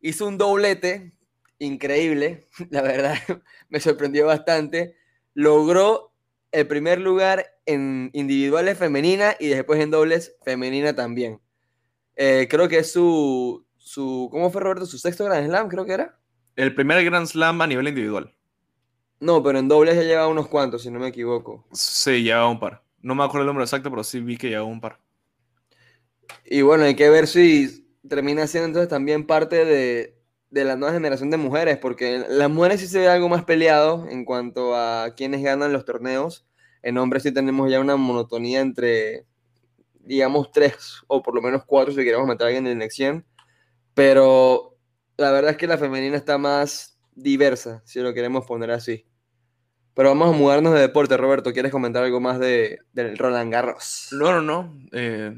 hizo 0.00 0.26
un 0.26 0.38
doblete 0.38 1.16
increíble, 1.58 2.48
la 2.70 2.82
verdad, 2.82 3.16
me 3.68 3.80
sorprendió 3.80 4.26
bastante. 4.26 4.96
Logró 5.34 6.12
el 6.52 6.66
primer 6.66 7.00
lugar 7.00 7.46
en 7.66 8.10
individuales 8.14 8.78
femenina 8.78 9.36
y 9.38 9.48
después 9.48 9.80
en 9.80 9.90
dobles 9.90 10.36
femenina 10.44 10.94
también. 10.94 11.40
Eh, 12.14 12.46
creo 12.48 12.68
que 12.68 12.78
es 12.78 12.92
su, 12.92 13.66
su, 13.76 14.28
¿cómo 14.30 14.50
fue 14.50 14.62
Roberto? 14.62 14.86
Su 14.86 14.98
sexto 14.98 15.24
Grand 15.24 15.46
Slam, 15.46 15.68
creo 15.68 15.84
que 15.84 15.92
era. 15.92 16.18
El 16.54 16.74
primer 16.74 17.04
Grand 17.04 17.26
Slam 17.26 17.60
a 17.60 17.66
nivel 17.66 17.88
individual. 17.88 18.32
No, 19.20 19.42
pero 19.42 19.58
en 19.58 19.68
dobles 19.68 19.96
ya 19.96 20.02
lleva 20.02 20.28
unos 20.28 20.48
cuantos, 20.48 20.82
si 20.82 20.90
no 20.90 20.98
me 20.98 21.08
equivoco. 21.08 21.66
Sí, 21.72 22.22
lleva 22.22 22.48
un 22.48 22.58
par. 22.58 22.82
No 23.00 23.14
me 23.14 23.24
acuerdo 23.24 23.42
el 23.42 23.46
número 23.48 23.64
exacto, 23.64 23.90
pero 23.90 24.04
sí 24.04 24.20
vi 24.20 24.36
que 24.36 24.48
lleva 24.48 24.64
un 24.64 24.80
par. 24.80 24.98
Y 26.44 26.62
bueno, 26.62 26.84
hay 26.84 26.96
que 26.96 27.08
ver 27.08 27.26
si 27.26 27.85
termina 28.08 28.46
siendo 28.46 28.66
entonces 28.68 28.88
también 28.88 29.26
parte 29.26 29.64
de, 29.64 30.16
de 30.50 30.64
la 30.64 30.76
nueva 30.76 30.94
generación 30.94 31.30
de 31.30 31.36
mujeres, 31.36 31.78
porque 31.78 32.24
las 32.28 32.50
mujeres 32.50 32.80
sí 32.80 32.86
se 32.86 33.00
ve 33.00 33.08
algo 33.08 33.28
más 33.28 33.44
peleado 33.44 34.06
en 34.08 34.24
cuanto 34.24 34.74
a 34.76 35.14
quienes 35.16 35.42
ganan 35.42 35.72
los 35.72 35.84
torneos. 35.84 36.46
En 36.82 36.98
hombres 36.98 37.24
sí 37.24 37.32
tenemos 37.32 37.70
ya 37.70 37.80
una 37.80 37.96
monotonía 37.96 38.60
entre, 38.60 39.26
digamos, 40.00 40.52
tres 40.52 41.02
o 41.08 41.22
por 41.22 41.34
lo 41.34 41.42
menos 41.42 41.64
cuatro 41.66 41.92
si 41.92 42.04
queremos 42.04 42.26
meter 42.26 42.44
a 42.44 42.48
alguien 42.48 42.66
en 42.66 42.76
elección. 42.76 43.26
Pero 43.94 44.76
la 45.16 45.30
verdad 45.32 45.52
es 45.52 45.56
que 45.56 45.66
la 45.66 45.78
femenina 45.78 46.16
está 46.16 46.38
más 46.38 46.98
diversa, 47.14 47.82
si 47.84 48.00
lo 48.00 48.14
queremos 48.14 48.46
poner 48.46 48.70
así. 48.70 49.06
Pero 49.94 50.10
vamos 50.10 50.28
a 50.28 50.38
mudarnos 50.38 50.74
de 50.74 50.80
deporte, 50.80 51.16
Roberto. 51.16 51.52
¿Quieres 51.54 51.72
comentar 51.72 52.04
algo 52.04 52.20
más 52.20 52.38
de, 52.38 52.80
del 52.92 53.16
Roland 53.16 53.50
Garros? 53.50 54.10
No, 54.12 54.30
no, 54.30 54.42
no. 54.42 54.78
Eh, 54.92 55.34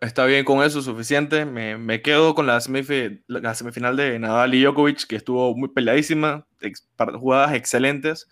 está 0.00 0.24
bien 0.26 0.44
con 0.44 0.62
eso, 0.62 0.82
suficiente. 0.82 1.44
Me, 1.44 1.76
me 1.76 2.02
quedo 2.02 2.34
con 2.34 2.46
la, 2.46 2.58
semifi- 2.58 3.22
la 3.26 3.54
semifinal 3.54 3.96
de 3.96 4.18
Nadal 4.18 4.54
y 4.54 4.62
Djokovic, 4.62 5.06
que 5.06 5.16
estuvo 5.16 5.54
muy 5.56 5.68
peleadísima, 5.68 6.46
ex- 6.60 6.86
jugadas 7.18 7.54
excelentes. 7.54 8.28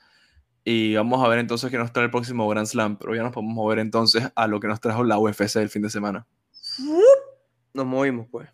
Y 0.64 0.94
vamos 0.96 1.24
a 1.24 1.28
ver 1.28 1.38
entonces 1.38 1.70
qué 1.70 1.78
nos 1.78 1.92
trae 1.92 2.04
el 2.06 2.10
próximo 2.10 2.46
Grand 2.48 2.66
Slam. 2.66 2.98
Pero 2.98 3.14
ya 3.14 3.22
nos 3.22 3.32
podemos 3.32 3.54
mover 3.54 3.78
entonces 3.78 4.30
a 4.34 4.46
lo 4.46 4.60
que 4.60 4.68
nos 4.68 4.80
trajo 4.80 5.04
la 5.04 5.18
UFC 5.18 5.56
el 5.56 5.70
fin 5.70 5.82
de 5.82 5.90
semana. 5.90 6.26
Nos 7.72 7.86
movimos, 7.86 8.26
pues. 8.30 8.48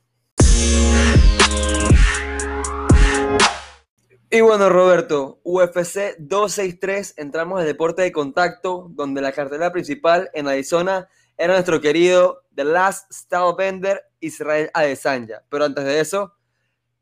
Y 4.31 4.41
bueno, 4.41 4.69
Roberto, 4.69 5.41
UFC 5.45 6.17
263, 6.19 7.15
entramos 7.19 7.61
al 7.61 7.67
deporte 7.67 8.03
de 8.03 8.11
contacto, 8.11 8.89
donde 8.91 9.21
la 9.21 9.31
cartelera 9.31 9.71
principal 9.71 10.29
en 10.35 10.49
Arizona 10.49 11.09
era 11.37 11.55
nuestro 11.55 11.81
querido 11.81 12.43
The 12.55 12.65
Last 12.65 13.13
Stylebender 13.13 14.03
Israel 14.21 14.71
Adesanya. 14.75 15.43
Pero 15.49 15.65
antes 15.65 15.85
de 15.85 16.01
eso, 16.01 16.35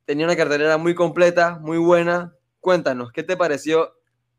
tenía 0.05 0.27
una 0.27 0.37
cartelera 0.37 0.79
muy 0.79 0.95
completa, 0.95 1.59
muy 1.61 1.79
buena. 1.79 2.35
Cuéntanos, 2.61 3.13
¿qué 3.13 3.23
te 3.23 3.37
pareció 3.37 3.93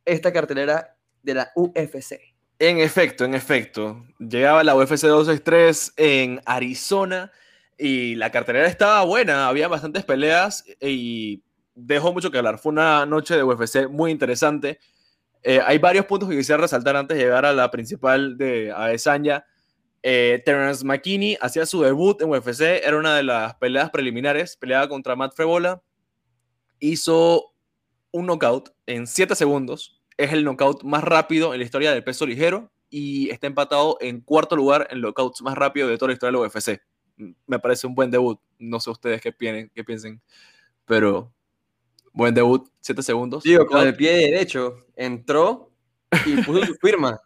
esta 0.06 0.34
cartelera 0.34 0.96
de 1.22 1.34
la 1.36 1.52
UFC? 1.56 2.20
En 2.60 2.78
efecto, 2.80 3.26
en 3.26 3.34
efecto. 3.34 4.06
Llegaba 4.20 4.64
la 4.64 4.76
UFC 4.76 5.02
263 5.02 5.94
en 5.98 6.42
Arizona 6.46 7.32
y 7.78 8.16
la 8.16 8.32
cartelera 8.32 8.68
estaba 8.68 9.04
buena, 9.04 9.48
había 9.48 9.68
bastantes 9.68 10.06
peleas 10.06 10.64
y 10.80 11.44
dejó 11.76 12.14
mucho 12.14 12.32
que 12.32 12.38
hablar. 12.38 12.60
Fue 12.60 12.72
una 12.72 13.06
noche 13.06 13.36
de 13.36 13.44
UFC 13.44 13.90
muy 13.90 14.12
interesante. 14.12 14.80
Eh, 15.42 15.60
hay 15.66 15.78
varios 15.78 16.06
puntos 16.06 16.30
que 16.30 16.38
quisiera 16.38 16.62
resaltar 16.62 16.96
antes 16.96 17.18
de 17.18 17.24
llegar 17.24 17.46
a 17.46 17.54
la 17.54 17.70
principal 17.72 18.38
de 18.38 18.72
Adesanya. 18.72 19.46
Eh, 20.06 20.42
Terence 20.46 20.84
McKinney 20.84 21.38
hacía 21.40 21.66
su 21.66 21.82
debut 21.82 22.22
en 22.22 22.30
UFC, 22.30 22.62
era 22.84 22.98
una 22.98 23.16
de 23.16 23.24
las 23.24 23.56
peleas 23.56 23.90
preliminares, 23.90 24.58
peleaba 24.58 24.90
contra 24.90 25.16
Matt 25.16 25.34
Frebola, 25.34 25.82
hizo 26.80 27.54
un 28.12 28.26
knockout 28.26 28.76
en 28.86 29.08
7 29.08 29.34
segundos, 29.34 30.02
es 30.18 30.34
el 30.34 30.44
knockout 30.44 30.84
más 30.84 31.06
rápido 31.06 31.54
en 31.54 31.60
la 31.60 31.66
historia 31.66 31.94
del 31.94 32.04
peso 32.04 32.26
ligero 32.26 32.70
y 32.90 33.30
está 33.30 33.48
empatado 33.48 33.98
en 34.02 34.20
cuarto 34.20 34.58
lugar 34.58 34.90
en 34.92 35.00
knockouts 35.00 35.42
más 35.42 35.56
rápido 35.56 35.88
de 35.88 35.98
toda 35.98 36.10
la 36.10 36.14
historia 36.14 36.38
de 36.38 36.44
la 36.44 36.48
UFC. 36.48 36.82
Me 37.48 37.58
parece 37.58 37.88
un 37.88 37.96
buen 37.96 38.12
debut, 38.12 38.40
no 38.60 38.82
sé 38.82 38.90
ustedes 38.90 39.22
qué, 39.22 39.32
piensen, 39.32 39.72
qué 39.74 39.86
piensen, 39.86 40.22
pero 40.86 41.34
buen 42.12 42.34
debut, 42.34 42.70
7 42.82 43.02
segundos. 43.02 43.44
Digo, 43.44 43.66
con 43.66 43.88
el 43.88 43.96
pie 43.96 44.12
derecho 44.18 44.80
entró 44.98 45.72
y 46.26 46.42
puso 46.42 46.66
su 46.66 46.76
firma. 46.76 47.22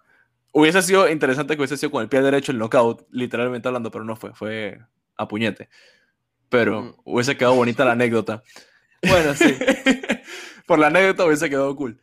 Hubiese 0.60 0.82
sido 0.82 1.08
interesante 1.08 1.56
que 1.56 1.62
hubiese 1.62 1.78
sido 1.78 1.92
con 1.92 2.02
el 2.02 2.10
pie 2.10 2.20
derecho 2.22 2.52
el 2.52 2.58
knockout, 2.58 3.06
literalmente 3.12 3.68
hablando, 3.68 3.92
pero 3.92 4.04
no 4.04 4.16
fue, 4.16 4.34
fue 4.34 4.80
a 5.16 5.28
puñete. 5.28 5.70
Pero 6.50 6.82
Mm. 6.82 6.94
hubiese 7.04 7.38
quedado 7.38 7.54
bonita 7.56 7.86
la 7.86 7.92
anécdota. 7.92 8.42
Bueno, 9.08 9.36
sí. 9.36 9.46
Por 10.66 10.80
la 10.80 10.88
anécdota 10.88 11.26
hubiese 11.26 11.48
quedado 11.50 11.76
cool. 11.76 12.02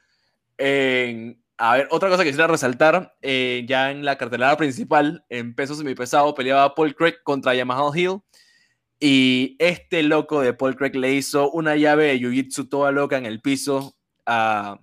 En- 0.57 1.43
a 1.57 1.77
ver, 1.77 1.89
otra 1.91 2.09
cosa 2.09 2.23
que 2.23 2.31
quisiera 2.31 2.47
resaltar, 2.47 3.17
eh, 3.23 3.65
ya 3.67 3.91
en 3.91 4.05
la 4.05 4.17
cartelera 4.19 4.57
principal, 4.57 5.25
en 5.29 5.55
peso 5.55 5.75
semipesado, 5.75 6.33
peleaba 6.35 6.75
Paul 6.77 6.95
Craig 6.95 7.15
contra 7.25 7.55
Yamaha 7.55 7.91
Hill. 7.99 8.21
Y 9.01 9.57
este 9.59 10.03
loco 10.05 10.41
de 10.43 10.53
Paul 10.55 10.77
Craig 10.77 10.95
le 10.95 11.13
hizo 11.13 11.51
una 11.51 11.75
llave 11.77 12.05
de 12.07 12.21
Jiu-Jitsu 12.21 12.69
toda 12.69 12.93
loca 12.93 13.19
en 13.19 13.27
el 13.27 13.41
piso 13.41 13.97
a, 14.27 14.79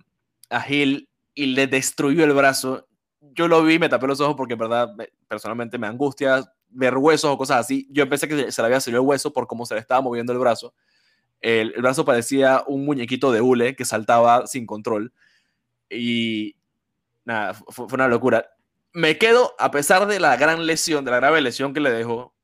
a 0.50 0.68
Hill 0.70 1.08
y 1.34 1.46
le 1.46 1.66
destruyó 1.66 2.24
el 2.24 2.32
brazo. 2.32 2.86
Yo 3.34 3.46
lo 3.48 3.62
vi, 3.62 3.78
me 3.78 3.88
tapé 3.88 4.06
los 4.06 4.20
ojos 4.20 4.34
porque 4.36 4.54
verdad 4.56 4.92
me- 4.96 5.08
personalmente 5.28 5.78
me 5.78 5.86
angustia 5.86 6.42
ver 6.68 6.96
huesos 6.96 7.30
o 7.30 7.38
cosas 7.38 7.58
así. 7.60 7.86
Yo 7.90 8.08
pensé 8.08 8.26
que 8.28 8.50
se- 8.50 8.62
le 8.62 8.66
había 8.66 8.80
salido 8.80 9.00
el 9.00 9.06
hueso 9.08 9.32
por 9.32 9.46
cómo 9.46 9.64
se 9.64 9.74
le 9.74 9.80
estaba 9.80 10.00
moviendo 10.00 10.32
el 10.32 10.38
brazo. 10.38 10.74
El, 11.40 11.72
el 11.74 11.82
brazo 11.82 12.04
parecía 12.04 12.62
un 12.66 12.84
muñequito 12.84 13.32
de 13.32 13.40
hule 13.40 13.76
que 13.76 13.84
saltaba 13.84 14.46
sin 14.46 14.66
control. 14.66 15.12
Y 15.90 16.56
nada, 17.24 17.54
fue, 17.54 17.88
fue 17.88 17.96
una 17.96 18.08
locura. 18.08 18.46
Me 18.92 19.18
quedo, 19.18 19.54
a 19.58 19.70
pesar 19.70 20.06
de 20.06 20.20
la 20.20 20.36
gran 20.36 20.66
lesión, 20.66 21.04
de 21.04 21.10
la 21.10 21.18
grave 21.18 21.40
lesión 21.40 21.72
que 21.74 21.80
le 21.80 21.90
dejó, 21.90 22.34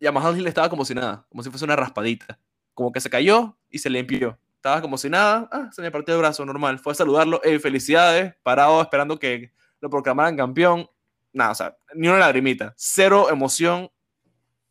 Yamaha 0.00 0.32
Hill 0.36 0.46
estaba 0.46 0.68
como 0.70 0.84
si 0.84 0.94
nada, 0.94 1.26
como 1.28 1.42
si 1.42 1.50
fuese 1.50 1.64
una 1.64 1.76
raspadita. 1.76 2.38
Como 2.74 2.92
que 2.92 3.00
se 3.00 3.10
cayó 3.10 3.56
y 3.70 3.78
se 3.78 3.90
limpió. 3.90 4.38
Estaba 4.56 4.80
como 4.80 4.96
si 4.98 5.10
nada, 5.10 5.48
ah, 5.52 5.70
se 5.72 5.82
me 5.82 5.90
partió 5.90 6.14
el 6.14 6.20
brazo, 6.20 6.44
normal. 6.44 6.78
Fue 6.78 6.92
a 6.92 6.96
saludarlo, 6.96 7.40
felicidades, 7.60 8.34
parado 8.42 8.80
esperando 8.80 9.18
que 9.18 9.52
lo 9.84 9.90
proclamaran 9.90 10.34
campeón. 10.36 10.88
Nada, 11.34 11.50
o 11.52 11.54
sea, 11.54 11.76
ni 11.94 12.08
una 12.08 12.18
lagrimita. 12.18 12.72
Cero 12.76 13.28
emoción, 13.30 13.90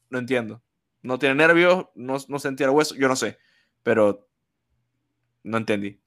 no 0.09 0.19
entiendo. 0.19 0.63
No 1.03 1.19
tiene 1.19 1.35
nervios, 1.35 1.87
no, 1.95 2.17
no 2.27 2.39
sentía 2.39 2.65
el 2.65 2.71
hueso, 2.71 2.95
yo 2.95 3.07
no 3.07 3.15
sé. 3.15 3.37
Pero 3.83 4.27
no 5.43 5.57
entendí. 5.57 5.99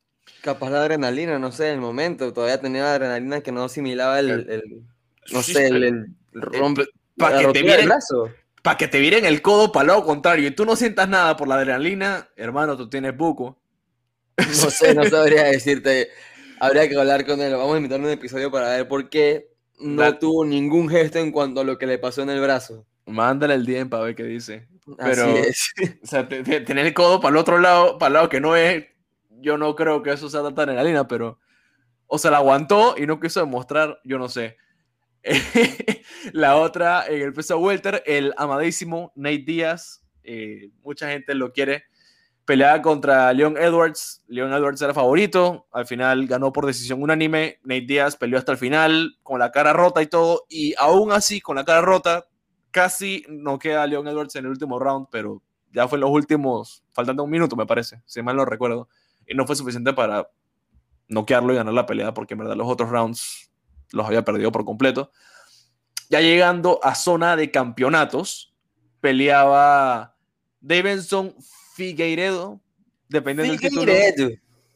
Capaz 0.43 0.71
la 0.71 0.81
adrenalina, 0.81 1.39
no 1.39 1.53
sé, 1.53 1.73
el 1.73 1.81
momento. 1.81 2.33
Todavía 2.33 2.61
tenía 2.61 2.91
adrenalina 2.93 3.43
que 3.43 3.53
no 3.53 3.65
asimilaba 3.65 4.19
el, 4.19 4.31
El- 4.31 4.51
el- 4.51 4.83
no 5.33 5.43
Sí, 5.43 5.53
sé, 5.55 5.69
el, 5.69 5.85
el 5.85 6.07
rompe, 6.35 6.87
Para 7.17 7.43
la 7.43 7.47
que, 7.47 7.53
te 7.53 7.63
viren, 7.63 7.91
pa' 8.63 8.77
que 8.77 8.89
te 8.89 8.99
viren 8.99 9.25
el 9.25 9.41
codo 9.43 9.71
para 9.71 9.83
el 9.83 9.87
lado 9.89 10.05
contrario 10.05 10.49
y 10.49 10.51
tú 10.53 10.65
no 10.65 10.75
sientas 10.75 11.09
nada 11.09 11.37
por 11.37 11.47
la 11.49 11.57
adrenalina, 11.57 12.29
hermano, 12.37 12.77
tú 12.77 12.89
tienes 12.89 13.17
buco. 13.17 13.61
No 14.37 14.71
sé, 14.71 14.95
no 14.95 15.05
sabría 15.07 15.45
decirte. 15.57 16.11
Habría 16.61 16.89
que 16.89 16.99
hablar 16.99 17.27
con 17.27 17.41
él. 17.41 17.53
Vamos 17.55 17.75
a 17.75 17.77
invitar 17.79 18.01
un 18.01 18.09
episodio 18.09 18.51
para 18.51 18.71
ver 18.71 18.89
por 18.89 19.09
qué 19.09 19.49
no 19.79 20.03
Da- 20.03 20.19
tuvo 20.19 20.45
ningún 20.45 20.89
gesto 20.89 21.19
en 21.19 21.31
cuanto 21.33 21.61
a 21.61 21.65
lo 21.65 21.79
que 21.79 21.87
le 21.87 21.99
pasó 21.99 22.23
en 22.23 22.31
el 22.31 22.41
brazo. 22.41 22.87
Mándale 23.07 23.55
el 23.55 23.67
DM 23.67 23.89
para 23.91 24.05
ver 24.05 24.15
qué 24.15 24.25
dice. 24.25 24.67
Así 24.99 25.21
Pero- 25.21 25.37
es. 25.37 25.73
O 26.03 26.07
sea, 26.07 26.29
te- 26.29 26.43
te- 26.43 26.61
tener 26.63 26.87
el 26.87 26.95
codo 26.95 27.21
para 27.21 27.31
el 27.33 27.37
otro 27.37 27.59
lado, 27.59 27.99
para 27.99 28.09
el 28.09 28.13
lado 28.15 28.29
que 28.29 28.41
no 28.41 28.57
es, 28.57 28.85
yo 29.31 29.59
no 29.59 29.75
creo 29.77 30.03
que 30.03 30.13
eso 30.13 30.31
sea 30.31 30.43
tanta 30.43 30.63
adrenalina, 30.63 31.07
pero 31.07 31.39
o 32.07 32.19
se 32.19 32.31
la 32.31 32.39
aguantó 32.39 32.95
y 32.97 33.07
no 33.07 33.21
quiso 33.21 33.41
demostrar, 33.41 34.01
yo 34.05 34.19
no 34.19 34.29
sé. 34.29 34.57
la 36.33 36.57
otra 36.57 37.07
en 37.09 37.21
el 37.23 37.33
peso 37.33 37.59
welter, 37.59 38.03
el 38.07 38.33
amadísimo 38.37 39.13
Nate 39.17 39.39
Díaz, 39.47 40.05
eh, 40.23 40.71
mucha 40.83 41.09
gente 41.11 41.35
lo 41.35 41.53
quiere. 41.53 41.85
Peleaba 42.47 42.81
contra 42.81 43.33
Leon 43.33 43.57
Edwards. 43.59 44.23
Leon 44.29 44.53
Edwards 44.53 44.81
era 44.81 44.95
favorito. 44.95 45.67
Al 45.73 45.87
final 45.87 46.27
ganó 46.27 46.53
por 46.53 46.65
decisión 46.65 47.03
unánime. 47.03 47.59
Nate 47.65 47.83
Díaz 47.83 48.17
peleó 48.17 48.39
hasta 48.39 48.53
el 48.53 48.59
final 48.59 49.19
con 49.23 49.41
la 49.41 49.51
cara 49.51 49.73
rota 49.73 50.01
y 50.01 50.07
todo. 50.07 50.47
Y 50.49 50.73
aún 50.79 51.13
así, 51.13 51.41
con 51.41 51.57
la 51.57 51.65
cara 51.65 51.83
rota, 51.83 52.27
casi 52.71 53.25
no 53.29 53.59
queda 53.59 53.87
Leon 53.87 54.07
Edwards 54.07 54.37
en 54.37 54.45
el 54.45 54.53
último 54.53 54.79
round, 54.79 55.09
pero 55.11 55.43
ya 55.73 55.89
fue 55.89 55.97
en 55.97 56.03
los 56.03 56.11
últimos, 56.11 56.85
faltando 56.93 57.25
un 57.25 57.31
minuto, 57.31 57.57
me 57.57 57.67
parece, 57.67 58.01
si 58.07 58.23
mal 58.23 58.37
no 58.37 58.45
recuerdo. 58.45 58.89
Y 59.27 59.35
no 59.35 59.47
fue 59.47 59.57
suficiente 59.57 59.93
para 59.93 60.31
noquearlo 61.09 61.53
y 61.53 61.57
ganar 61.57 61.75
la 61.75 61.85
pelea, 61.85 62.15
porque 62.15 62.35
en 62.35 62.39
verdad 62.39 62.55
los 62.55 62.69
otros 62.69 62.91
rounds 62.91 63.51
los 63.93 64.07
había 64.07 64.25
perdido 64.25 64.53
por 64.53 64.65
completo. 64.65 65.11
Ya 66.09 66.21
llegando 66.21 66.79
a 66.83 66.95
zona 66.95 67.35
de 67.35 67.51
campeonatos, 67.51 68.55
peleaba 69.01 70.17
Davidson 70.61 71.35
Figueiredo, 71.77 72.61
dependiendo 73.09 73.53
del 73.53 73.61
título. 73.61 73.83
Figueiredo. 73.83 74.31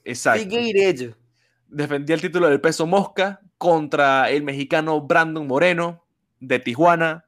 Exacto. 0.05 0.43
Figueiredo. 0.43 1.17
Defendía 1.67 2.15
el 2.15 2.21
título 2.21 2.49
del 2.49 2.61
peso 2.61 2.87
mosca, 2.87 3.41
contra 3.61 4.31
el 4.31 4.43
mexicano 4.43 5.03
Brandon 5.03 5.47
Moreno 5.47 6.03
de 6.41 6.59
Tijuana 6.61 7.27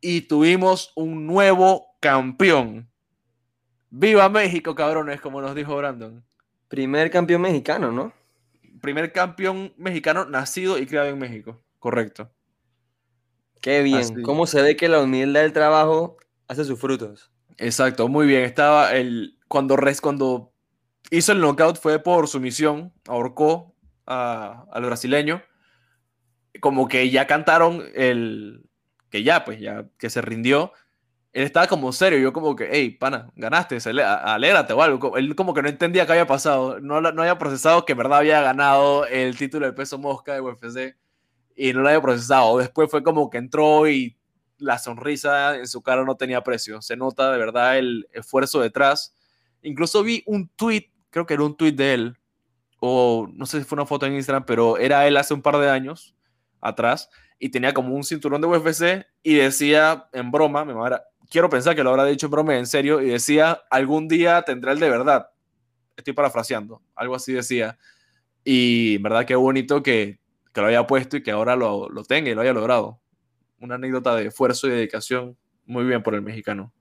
y 0.00 0.22
tuvimos 0.22 0.90
un 0.96 1.26
nuevo 1.26 1.96
campeón. 2.00 2.90
¡Viva 3.90 4.30
México, 4.30 4.74
cabrones! 4.74 5.20
Como 5.20 5.42
nos 5.42 5.54
dijo 5.54 5.76
Brandon. 5.76 6.24
Primer 6.68 7.10
campeón 7.10 7.42
mexicano, 7.42 7.92
¿no? 7.92 8.14
Primer 8.80 9.12
campeón 9.12 9.74
mexicano 9.76 10.24
nacido 10.24 10.78
y 10.78 10.86
criado 10.86 11.08
en 11.08 11.18
México. 11.18 11.62
Correcto. 11.78 12.30
Qué 13.60 13.82
bien. 13.82 14.22
¿Cómo 14.22 14.46
se 14.46 14.62
ve 14.62 14.76
que 14.76 14.88
la 14.88 15.02
humildad 15.02 15.42
del 15.42 15.52
trabajo 15.52 16.16
hace 16.48 16.64
sus 16.64 16.80
frutos? 16.80 17.30
Exacto, 17.58 18.08
muy 18.08 18.26
bien. 18.26 18.42
Estaba 18.44 18.94
el. 18.94 19.38
Cuando, 19.48 19.76
res, 19.76 20.00
cuando 20.00 20.52
hizo 21.10 21.32
el 21.32 21.40
knockout 21.40 21.78
fue 21.78 21.98
por 21.98 22.28
sumisión, 22.28 22.92
ahorcó 23.06 23.74
al 24.06 24.84
brasileño. 24.84 25.42
Como 26.60 26.88
que 26.88 27.10
ya 27.10 27.26
cantaron 27.26 27.82
el. 27.94 28.68
Que 29.10 29.22
ya, 29.22 29.44
pues, 29.44 29.60
ya 29.60 29.86
que 29.98 30.10
se 30.10 30.20
rindió. 30.22 30.72
Él 31.32 31.44
estaba 31.44 31.66
como 31.66 31.92
serio. 31.92 32.18
Yo, 32.18 32.32
como 32.32 32.56
que, 32.56 32.68
hey, 32.70 32.90
pana, 32.90 33.30
ganaste, 33.36 33.78
alégrate 34.00 34.72
o 34.72 34.82
algo. 34.82 35.16
Él, 35.16 35.34
como 35.36 35.54
que 35.54 35.62
no 35.62 35.68
entendía 35.68 36.06
qué 36.06 36.12
había 36.12 36.26
pasado. 36.26 36.80
No, 36.80 37.00
no 37.00 37.22
había 37.22 37.38
procesado 37.38 37.84
que 37.84 37.92
en 37.92 37.98
verdad 37.98 38.18
había 38.18 38.40
ganado 38.40 39.06
el 39.06 39.36
título 39.36 39.66
de 39.66 39.72
peso 39.72 39.98
mosca 39.98 40.34
de 40.34 40.40
UFC 40.40 40.96
y 41.56 41.72
no 41.72 41.80
lo 41.80 41.88
había 41.88 42.00
procesado. 42.02 42.58
Después 42.58 42.90
fue 42.90 43.02
como 43.02 43.30
que 43.30 43.38
entró 43.38 43.88
y 43.88 44.16
la 44.58 44.78
sonrisa 44.78 45.56
en 45.56 45.66
su 45.66 45.82
cara 45.82 46.04
no 46.04 46.16
tenía 46.16 46.42
precio. 46.42 46.82
Se 46.82 46.96
nota 46.96 47.30
de 47.32 47.38
verdad 47.38 47.78
el 47.78 48.08
esfuerzo 48.12 48.60
detrás. 48.60 49.14
Incluso 49.62 50.02
vi 50.02 50.22
un 50.26 50.48
tweet, 50.48 50.90
creo 51.10 51.26
que 51.26 51.34
era 51.34 51.44
un 51.44 51.56
tweet 51.56 51.72
de 51.72 51.94
él, 51.94 52.18
o 52.80 53.28
no 53.32 53.46
sé 53.46 53.58
si 53.58 53.64
fue 53.64 53.76
una 53.76 53.86
foto 53.86 54.06
en 54.06 54.14
Instagram, 54.14 54.44
pero 54.46 54.78
era 54.78 55.06
él 55.06 55.16
hace 55.16 55.34
un 55.34 55.42
par 55.42 55.58
de 55.58 55.70
años 55.70 56.14
atrás 56.60 57.10
y 57.38 57.50
tenía 57.50 57.74
como 57.74 57.94
un 57.94 58.04
cinturón 58.04 58.40
de 58.40 58.46
UFC 58.46 59.06
y 59.22 59.34
decía 59.34 60.08
en 60.12 60.30
broma, 60.30 60.64
me 60.64 60.74
quiero 61.30 61.50
pensar 61.50 61.74
que 61.74 61.82
lo 61.82 61.90
habrá 61.90 62.04
dicho 62.04 62.26
en 62.26 62.32
broma 62.32 62.56
en 62.56 62.66
serio, 62.66 63.00
y 63.00 63.08
decía, 63.08 63.62
algún 63.70 64.08
día 64.08 64.42
tendrá 64.42 64.72
el 64.72 64.80
de 64.80 64.90
verdad. 64.90 65.30
Estoy 65.96 66.12
parafraseando, 66.12 66.82
algo 66.94 67.14
así 67.14 67.32
decía. 67.32 67.78
Y 68.44 68.98
verdad 68.98 69.24
qué 69.24 69.34
bonito 69.34 69.82
que 69.82 70.20
que 70.56 70.62
lo 70.62 70.68
haya 70.68 70.86
puesto 70.86 71.18
y 71.18 71.22
que 71.22 71.30
ahora 71.30 71.54
lo, 71.54 71.90
lo 71.90 72.02
tenga 72.02 72.30
y 72.30 72.34
lo 72.34 72.40
haya 72.40 72.54
logrado. 72.54 72.98
Una 73.58 73.76
anécdota 73.76 74.14
de 74.14 74.26
esfuerzo 74.26 74.66
y 74.66 74.70
dedicación 74.70 75.36
muy 75.64 75.84
bien 75.84 76.02
por 76.02 76.14
el 76.14 76.22
mexicano. 76.22 76.72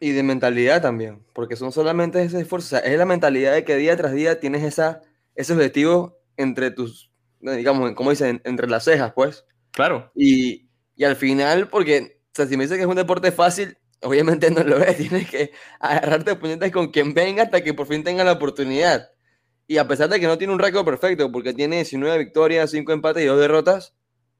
Y 0.00 0.10
de 0.10 0.22
mentalidad 0.22 0.82
también, 0.82 1.24
porque 1.32 1.56
son 1.56 1.72
solamente 1.72 2.22
ese 2.22 2.40
esfuerzo, 2.40 2.76
es 2.76 2.98
la 2.98 3.06
mentalidad 3.06 3.52
de 3.54 3.64
que 3.64 3.76
día 3.76 3.96
tras 3.96 4.12
día 4.12 4.40
tienes 4.40 4.62
esa, 4.62 5.00
ese 5.34 5.52
objetivo 5.52 6.18
entre 6.36 6.70
tus, 6.70 7.10
digamos, 7.40 7.92
como 7.92 8.10
dicen, 8.10 8.42
entre 8.44 8.68
las 8.68 8.84
cejas, 8.84 9.12
pues. 9.14 9.46
Claro. 9.70 10.10
Y, 10.14 10.68
y 10.96 11.04
al 11.04 11.16
final, 11.16 11.68
porque, 11.68 12.20
o 12.26 12.34
sea, 12.34 12.46
si 12.46 12.56
me 12.56 12.64
dices 12.64 12.76
que 12.76 12.82
es 12.82 12.88
un 12.88 12.96
deporte 12.96 13.32
fácil, 13.32 13.78
obviamente 14.02 14.50
no 14.50 14.62
lo 14.62 14.78
es, 14.84 14.96
tienes 14.96 15.30
que 15.30 15.52
agarrarte 15.80 16.32
oponentes 16.32 16.72
con 16.72 16.88
quien 16.90 17.14
venga 17.14 17.44
hasta 17.44 17.62
que 17.62 17.74
por 17.74 17.86
fin 17.86 18.04
tenga 18.04 18.24
la 18.24 18.32
oportunidad. 18.32 19.10
Y 19.66 19.78
a 19.78 19.88
pesar 19.88 20.10
de 20.10 20.20
que 20.20 20.26
no 20.26 20.36
tiene 20.36 20.52
un 20.52 20.58
récord 20.58 20.84
perfecto, 20.84 21.32
porque 21.32 21.54
tiene 21.54 21.76
19 21.76 22.18
victorias, 22.18 22.70
5 22.70 22.92
empates 22.92 23.24
y 23.24 23.26
2 23.26 23.40
derrotas, 23.40 23.94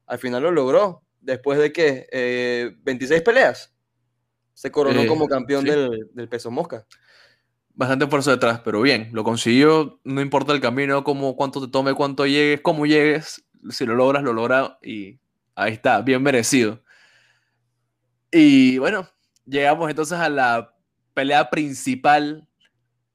al 0.05 0.19
final 0.19 0.43
lo 0.43 0.51
logró. 0.51 1.04
Después 1.25 1.57
de 1.57 1.73
que 1.73 2.75
26 2.83 3.19
eh, 3.19 3.23
peleas. 3.23 3.73
Se 4.53 4.71
coronó 4.71 5.01
eh, 5.01 5.07
como 5.07 5.27
campeón 5.27 5.65
del, 5.65 6.29
peso 6.29 6.51
mosca. 6.51 6.85
Bastante 7.73 8.05
esfuerzo 8.05 8.31
detrás, 8.31 8.61
pero 8.63 8.81
bien, 8.81 9.09
lo 9.11 9.23
consiguió. 9.23 9.99
No 10.03 10.21
importa 10.21 10.53
el 10.53 10.61
camino, 10.61 11.03
cómo, 11.03 11.35
cuánto 11.35 11.59
te 11.59 11.71
tome, 11.71 11.93
cuánto 11.93 12.25
llegues, 12.25 12.61
cómo 12.61 12.85
llegues. 12.85 13.43
Si 13.71 13.85
lo 13.85 13.95
logras, 13.95 14.23
lo 14.23 14.33
logras 14.33 14.73
y 14.81 15.19
ahí 15.55 15.73
está, 15.73 16.01
bien 16.01 16.21
merecido. 16.21 16.81
Y 18.31 18.77
bueno, 18.77 19.09
llegamos 19.45 19.89
entonces 19.89 20.19
a 20.19 20.29
la 20.29 20.73
pelea 21.13 21.49
principal 21.49 22.47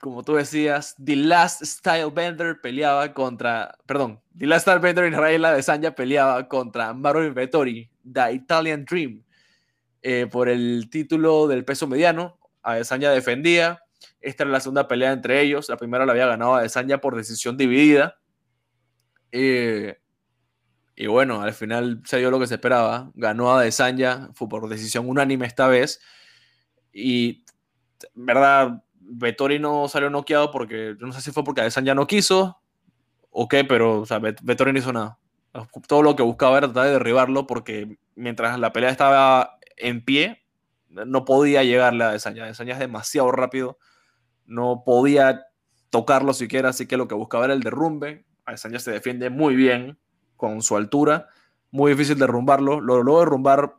como 0.00 0.22
tú 0.22 0.34
decías, 0.34 0.96
The 1.02 1.14
Last 1.14 1.62
Style 1.62 2.10
Bender 2.10 2.60
peleaba 2.60 3.12
contra, 3.12 3.76
perdón, 3.86 4.20
The 4.36 4.46
Last 4.46 4.62
Style 4.62 4.80
Bender 4.80 5.04
en 5.04 5.12
Israel 5.12 5.44
Adesanya 5.44 5.94
peleaba 5.94 6.48
contra 6.48 6.94
Mario 6.94 7.32
Vettori, 7.34 7.89
The 8.04 8.32
Italian 8.32 8.84
Dream, 8.84 9.24
eh, 10.02 10.26
por 10.30 10.48
el 10.48 10.88
título 10.90 11.46
del 11.46 11.64
peso 11.64 11.86
mediano. 11.86 12.38
Adesanya 12.62 13.10
defendía. 13.10 13.80
Esta 14.20 14.44
era 14.44 14.52
la 14.52 14.60
segunda 14.60 14.88
pelea 14.88 15.12
entre 15.12 15.40
ellos. 15.40 15.68
La 15.68 15.76
primera 15.76 16.06
la 16.06 16.12
había 16.12 16.26
ganado 16.26 16.54
Adesanya 16.54 17.00
por 17.00 17.16
decisión 17.16 17.56
dividida. 17.56 18.18
Eh, 19.32 19.98
y 20.96 21.06
bueno, 21.06 21.40
al 21.40 21.54
final 21.54 22.02
se 22.04 22.18
dio 22.18 22.30
lo 22.30 22.38
que 22.38 22.46
se 22.46 22.54
esperaba. 22.54 23.10
Ganó 23.14 23.56
Adesanya, 23.56 24.28
fue 24.34 24.48
por 24.48 24.68
decisión 24.68 25.08
unánime 25.08 25.46
esta 25.46 25.66
vez. 25.66 26.00
Y, 26.92 27.44
verdad, 28.14 28.82
Vettori 28.98 29.58
no 29.58 29.88
salió 29.88 30.10
noqueado 30.10 30.50
porque, 30.50 30.96
no 30.98 31.12
sé 31.12 31.22
si 31.22 31.30
fue 31.30 31.44
porque 31.44 31.62
Adesanya 31.62 31.94
no 31.94 32.06
quiso 32.06 32.60
o 33.30 33.48
qué, 33.48 33.64
pero 33.64 34.04
Vettori 34.42 34.72
no 34.72 34.78
hizo 34.78 34.92
nada. 34.92 35.19
Todo 35.88 36.02
lo 36.02 36.16
que 36.16 36.22
buscaba 36.22 36.58
era 36.58 36.68
tratar 36.68 36.86
de 36.86 36.92
derribarlo 36.92 37.46
porque 37.46 37.98
mientras 38.14 38.58
la 38.58 38.72
pelea 38.72 38.90
estaba 38.90 39.58
en 39.76 40.04
pie, 40.04 40.44
no 40.88 41.24
podía 41.24 41.64
llegarle 41.64 42.04
a 42.04 42.08
Adesanya. 42.08 42.44
Adesanya 42.44 42.74
es 42.74 42.78
demasiado 42.78 43.30
rápido, 43.32 43.78
no 44.46 44.82
podía 44.84 45.46
tocarlo 45.90 46.34
siquiera, 46.34 46.70
así 46.70 46.86
que 46.86 46.96
lo 46.96 47.08
que 47.08 47.14
buscaba 47.14 47.46
era 47.46 47.54
el 47.54 47.62
derrumbe. 47.62 48.24
Adesanya 48.44 48.78
se 48.78 48.90
defiende 48.90 49.30
muy 49.30 49.54
bien 49.56 49.98
con 50.36 50.62
su 50.62 50.76
altura, 50.76 51.28
muy 51.70 51.92
difícil 51.92 52.18
derrumbarlo. 52.18 52.80
Lo 52.80 52.96
logró 52.96 53.20
derrumbar, 53.20 53.76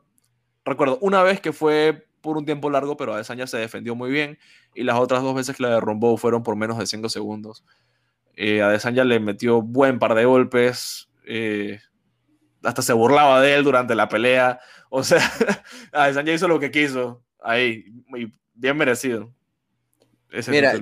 recuerdo, 0.65 0.97
una 1.01 1.23
vez 1.23 1.41
que 1.41 1.53
fue 1.53 2.07
por 2.21 2.38
un 2.38 2.45
tiempo 2.45 2.69
largo, 2.69 2.97
pero 2.97 3.13
Adesanya 3.13 3.47
se 3.47 3.57
defendió 3.57 3.95
muy 3.95 4.12
bien 4.12 4.38
y 4.75 4.84
las 4.84 4.99
otras 4.99 5.23
dos 5.23 5.36
veces 5.36 5.55
que 5.55 5.63
la 5.63 5.69
derrumbó 5.69 6.17
fueron 6.17 6.43
por 6.43 6.55
menos 6.55 6.77
de 6.77 6.86
5 6.86 7.10
segundos. 7.10 7.65
Eh, 8.36 8.62
Adesanya 8.62 9.03
le 9.03 9.19
metió 9.19 9.62
buen 9.62 9.99
par 9.99 10.15
de 10.15 10.25
golpes, 10.25 11.11
eh, 11.25 11.79
hasta 12.63 12.81
se 12.81 12.93
burlaba 12.93 13.41
de 13.41 13.55
él 13.55 13.63
durante 13.63 13.95
la 13.95 14.10
pelea. 14.10 14.60
O 14.89 15.03
sea, 15.03 15.19
Adesanya 15.91 16.34
hizo 16.34 16.47
lo 16.47 16.60
que 16.60 16.71
quiso 16.71 17.23
ahí, 17.41 17.86
muy 18.07 18.34
bien 18.53 18.77
merecido. 18.77 19.34
Ese 20.31 20.51
Mira, 20.51 20.73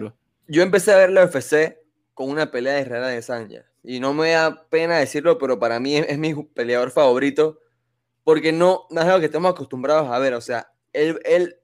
yo 0.47 0.61
empecé 0.61 0.91
a 0.91 0.97
ver 0.97 1.11
la 1.11 1.25
UFC 1.25 1.77
con 2.13 2.29
una 2.29 2.51
pelea 2.51 2.73
de 2.73 2.81
Israel 2.81 3.03
Adesanya 3.03 3.65
y 3.83 3.99
no 3.99 4.13
me 4.13 4.31
da 4.31 4.67
pena 4.69 4.97
decirlo, 4.97 5.37
pero 5.37 5.59
para 5.59 5.79
mí 5.79 5.95
es, 5.95 6.17
mi 6.17 6.33
peleador 6.43 6.91
favorito 6.91 7.59
porque 8.23 8.51
no, 8.51 8.85
no 8.89 9.01
es 9.01 9.07
algo 9.07 9.19
que 9.19 9.25
estamos 9.25 9.51
acostumbrados 9.51 10.09
a 10.09 10.19
ver. 10.19 10.33
O 10.33 10.41
sea, 10.41 10.71
él, 10.93 11.57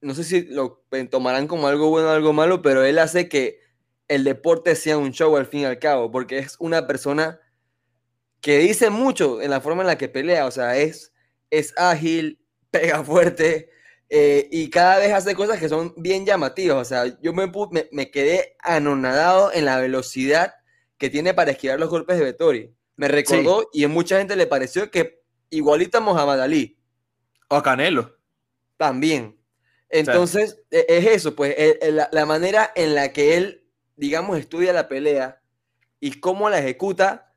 no 0.00 0.14
sé 0.14 0.24
si 0.24 0.42
lo 0.42 0.84
tomarán 1.10 1.48
como 1.48 1.66
algo 1.66 1.88
bueno 1.88 2.08
o 2.08 2.12
algo 2.12 2.32
malo, 2.32 2.62
pero 2.62 2.84
él 2.84 2.98
hace 2.98 3.28
que 3.28 3.60
el 4.08 4.24
deporte 4.24 4.76
sea 4.76 4.98
un 4.98 5.12
show 5.12 5.36
al 5.36 5.46
fin 5.46 5.60
y 5.60 5.64
al 5.64 5.78
cabo, 5.78 6.10
porque 6.10 6.38
es 6.38 6.56
una 6.60 6.86
persona 6.86 7.40
que 8.42 8.58
dice 8.58 8.90
mucho 8.90 9.40
en 9.40 9.50
la 9.50 9.62
forma 9.62 9.80
en 9.80 9.86
la 9.86 9.96
que 9.96 10.10
pelea, 10.10 10.44
o 10.44 10.50
sea, 10.50 10.76
es, 10.76 11.14
es 11.48 11.72
ágil, 11.78 12.44
pega 12.70 13.02
fuerte 13.02 13.70
eh, 14.14 14.46
y 14.50 14.68
cada 14.68 14.98
vez 14.98 15.10
hace 15.14 15.34
cosas 15.34 15.58
que 15.58 15.70
son 15.70 15.94
bien 15.96 16.26
llamativas, 16.26 16.76
o 16.76 16.84
sea, 16.84 17.18
yo 17.22 17.32
me, 17.32 17.50
me, 17.92 18.10
quedé 18.10 18.56
anonadado 18.58 19.50
en 19.54 19.64
la 19.64 19.78
velocidad 19.78 20.52
que 20.98 21.08
tiene 21.08 21.32
para 21.32 21.52
esquivar 21.52 21.80
los 21.80 21.88
golpes 21.88 22.18
de 22.18 22.24
Vettori. 22.24 22.74
Me 22.96 23.08
recordó 23.08 23.70
y 23.72 23.84
a 23.84 23.88
mucha 23.88 24.18
gente 24.18 24.36
le 24.36 24.46
pareció 24.46 24.90
que 24.90 25.22
igualita 25.48 25.96
a 25.96 26.00
Mohamed 26.02 26.40
Ali. 26.40 26.78
O 27.48 27.56
a 27.56 27.62
Canelo. 27.62 28.18
También. 28.76 29.40
Entonces, 29.88 30.60
e, 30.70 30.84
es 30.88 31.06
eso, 31.06 31.34
pues 31.34 31.54
e, 31.56 31.78
e, 31.80 31.90
la, 31.90 32.26
manera 32.26 32.70
en 32.76 32.94
la 32.94 33.14
que 33.14 33.38
él, 33.38 33.66
digamos, 33.96 34.38
estudia 34.38 34.74
la 34.74 34.88
pelea 34.88 35.40
y 36.00 36.20
cómo 36.20 36.50
la 36.50 36.58
ejecuta 36.58 37.31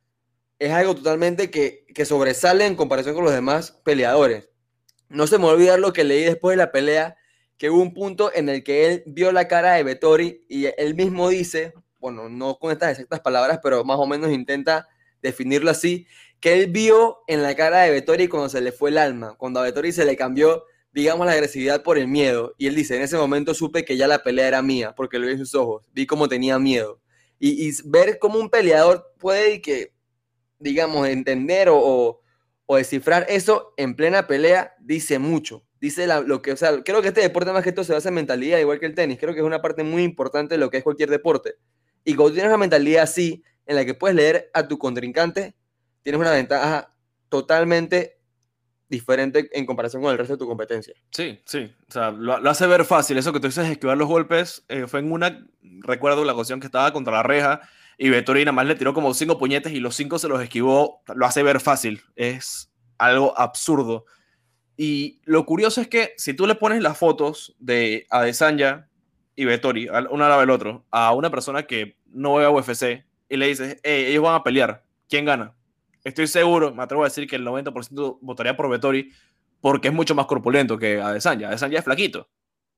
es 0.59 0.71
algo 0.71 0.95
totalmente 0.95 1.49
que, 1.49 1.85
sobresale 2.05 2.65
en 2.65 2.75
comparación 2.75 3.15
con 3.15 3.23
los 3.23 3.33
demás 3.33 3.79
peleadores. 3.83 4.49
No 5.09 5.27
se 5.27 5.37
me 5.37 5.45
olvida 5.45 5.77
lo 5.77 5.93
que 5.93 6.03
leí 6.03 6.23
después 6.23 6.53
de 6.53 6.63
la 6.63 6.71
pelea, 6.71 7.17
que 7.57 7.69
hubo 7.69 7.81
un 7.81 7.93
punto 7.93 8.31
en 8.33 8.49
el 8.49 8.63
que 8.63 8.87
él 8.87 9.03
vio 9.05 9.31
la 9.31 9.47
cara 9.47 9.73
de 9.73 9.83
Vettori 9.83 10.45
y 10.49 10.65
él 10.77 10.95
mismo 10.95 11.29
dice, 11.29 11.73
bueno, 11.99 12.27
no 12.27 12.57
con 12.57 12.71
estas 12.71 12.91
exactas 12.91 13.21
palabras, 13.21 13.59
pero 13.63 13.83
más 13.85 13.97
o 13.97 14.05
menos 14.05 14.31
intenta 14.31 14.87
definirlo 15.21 15.71
así, 15.71 16.07
que 16.39 16.53
él 16.53 16.67
vio 16.71 17.19
en 17.27 17.43
la 17.43 17.55
cara 17.55 17.81
de 17.81 17.91
Vettori 17.91 18.27
cuando 18.27 18.49
se 18.49 18.61
le 18.61 18.71
fue 18.71 18.89
el 18.89 18.97
alma, 18.97 19.35
cuando 19.37 19.59
a 19.59 19.63
Vettori 19.63 19.91
se 19.91 20.05
le 20.05 20.17
cambió 20.17 20.65
digamos, 20.95 21.25
la 21.27 21.33
agresividad 21.33 21.83
por 21.83 21.97
el 21.97 22.07
miedo. 22.07 22.55
Y 22.57 22.67
él 22.67 22.75
dice, 22.75 22.95
en 22.95 23.01
ese 23.01 23.17
momento 23.17 23.53
supe 23.53 23.83
que 23.83 23.97
ya 23.97 24.07
la 24.07 24.23
pelea 24.23 24.47
era 24.47 24.61
mía, 24.61 24.95
porque 24.95 25.19
lo 25.19 25.27
vi 25.27 25.33
en 25.33 25.39
sus 25.39 25.53
ojos, 25.53 25.85
vi 25.91 26.07
cómo 26.07 26.29
tenía 26.29 26.57
miedo. 26.57 27.01
Y, 27.37 27.69
ver 27.83 28.17
cómo 28.17 28.39
un 28.39 28.49
peleador 28.49 29.13
puede, 29.19 29.61
que, 29.61 29.93
digamos, 30.59 31.07
entender 31.07 31.67
o, 31.71 32.21
descifrar 32.67 33.25
eso 33.29 33.73
en 33.77 33.95
plena 33.95 34.27
pelea, 34.27 34.75
dice 34.79 35.19
mucho. 35.19 35.63
Dice 35.79 36.07
lo 36.07 36.41
que, 36.41 36.51
o 36.51 36.57
sea, 36.57 36.83
creo 36.83 37.01
que 37.01 37.09
este 37.09 37.21
deporte 37.21 37.51
más 37.51 37.63
que 37.63 37.71
todo 37.71 37.85
se 37.85 37.93
basa 37.93 38.09
en 38.09 38.15
mentalidad, 38.15 38.57
igual 38.57 38.79
que 38.79 38.87
el 38.87 38.95
tenis. 38.95 39.19
Creo 39.19 39.33
que 39.33 39.41
es 39.41 39.45
una 39.45 39.61
parte 39.61 39.83
muy 39.83 40.03
importante 40.03 40.55
de 40.55 40.59
lo 40.59 40.69
que 40.69 40.77
es 40.77 40.83
cualquier 40.83 41.09
deporte. 41.09 41.55
Y 42.03 42.15
cuando 42.15 42.33
tienes 42.33 42.49
una 42.49 42.57
mentalidad 42.57 43.03
así, 43.03 43.43
en 43.67 43.75
la 43.75 43.85
que 43.85 43.93
puedes 43.93 44.15
leer 44.15 44.49
a 44.53 44.67
tu 44.67 44.77
contrincante, 44.77 45.55
tienes 46.01 46.19
una 46.19 46.31
ventaja 46.31 46.95
totalmente 47.29 48.19
diferente 48.87 49.49
en 49.51 49.65
comparación 49.65 50.01
con 50.01 50.11
el 50.11 50.17
resto 50.17 50.33
de 50.33 50.39
tu 50.39 50.47
competencia. 50.47 50.93
Sí, 51.11 51.41
sí. 51.45 51.71
O 51.87 51.91
sea, 51.91 52.11
lo, 52.11 52.35
hace 52.49 52.67
ver 52.67 52.85
fácil. 52.85 53.17
Eso 53.17 53.33
que 53.33 53.39
tú 53.39 53.47
dices, 53.47 53.67
esquivar 53.69 53.97
los 53.97 54.07
golpes, 54.07 54.63
eh, 54.69 54.85
fue 54.87 54.99
en 54.99 55.11
una, 55.11 55.47
recuerdo 55.81 56.23
la 56.23 56.33
ocasión 56.33 56.59
que 56.59 56.67
estaba 56.67 56.93
contra 56.93 57.13
la 57.13 57.23
reja 57.23 57.61
y 57.97 58.09
Vettori 58.09 58.41
nada 58.41 58.51
más 58.51 58.65
le 58.65 58.75
tiró 58.75 58.93
como 58.93 59.13
cinco 59.13 59.37
puñetes 59.37 59.73
y 59.73 59.79
los 59.79 59.95
cinco 59.95 60.19
se 60.19 60.27
los 60.27 60.41
esquivó. 60.41 61.01
Lo 61.13 61.25
hace 61.25 61.43
ver 61.43 61.59
fácil. 61.59 62.01
Es 62.15 62.71
algo 62.97 63.37
absurdo. 63.37 64.05
Y 64.77 65.21
lo 65.23 65.45
curioso 65.45 65.81
es 65.81 65.87
que 65.87 66.13
si 66.17 66.33
tú 66.33 66.47
le 66.47 66.55
pones 66.55 66.81
las 66.81 66.97
fotos 66.97 67.55
de 67.59 68.05
Adesanya 68.09 68.89
y 69.35 69.45
Vettori, 69.45 69.87
uno 69.87 70.23
al 70.25 70.29
lado 70.29 70.41
del 70.41 70.49
otro, 70.49 70.85
a 70.91 71.13
una 71.13 71.29
persona 71.29 71.63
que 71.63 71.97
no 72.07 72.35
ve 72.35 72.45
a 72.45 72.49
UFC 72.49 73.05
y 73.29 73.37
le 73.37 73.47
dices, 73.47 73.79
hey, 73.83 74.05
ellos 74.09 74.23
van 74.23 74.35
a 74.35 74.43
pelear, 74.43 74.83
¿quién 75.07 75.25
gana? 75.25 75.55
Estoy 76.03 76.27
seguro, 76.27 76.73
me 76.73 76.83
atrevo 76.83 77.03
a 77.03 77.07
decir 77.07 77.27
que 77.27 77.37
el 77.37 77.45
90% 77.45 78.19
votaría 78.21 78.55
por 78.55 78.69
Vettori 78.69 79.11
porque 79.61 79.87
es 79.87 79.93
mucho 79.93 80.13
más 80.13 80.25
corpulento 80.25 80.77
que 80.77 81.01
Adesanya. 81.01 81.47
Adesanya 81.47 81.79
es 81.79 81.85
flaquito. 81.85 82.29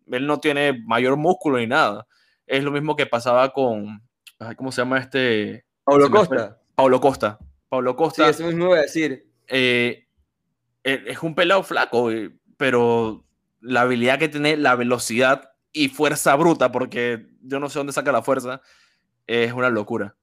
Él 0.10 0.26
no 0.26 0.40
tiene 0.40 0.82
mayor 0.86 1.18
músculo 1.18 1.58
ni 1.58 1.68
nada. 1.68 2.08
Es 2.46 2.64
lo 2.64 2.72
mismo 2.72 2.96
que 2.96 3.06
pasaba 3.06 3.52
con, 3.52 4.07
¿cómo 4.56 4.72
se 4.72 4.82
llama 4.82 5.00
este? 5.00 5.66
Paulo 5.84 6.10
Costa. 6.10 6.60
Paulo 6.76 7.02
Costa. 7.02 7.40
Paulo 7.70 7.96
Costa. 7.96 8.26
Sí, 8.26 8.30
eso 8.30 8.46
mismo 8.46 8.68
voy 8.68 8.80
a 8.80 8.84
decir. 8.84 9.30
Eh, 9.48 10.08
e, 10.84 11.04
es 11.08 11.24
un 11.24 11.36
pelado 11.36 11.64
flaco, 11.64 12.10
pero 12.58 13.26
la 13.62 13.82
habilidad 13.82 14.20
que 14.20 14.30
tiene, 14.30 14.58
la 14.58 14.76
velocidad 14.76 15.52
y 15.72 15.90
fuerza 15.90 16.36
bruta, 16.36 16.72
porque 16.72 17.28
yo 17.42 17.60
no 17.60 17.70
sé 17.70 17.80
dónde 17.80 17.94
saca 17.94 18.12
la 18.12 18.22
fuerza, 18.22 18.62
es 19.28 19.54
una 19.54 19.70
locura. 19.70 20.16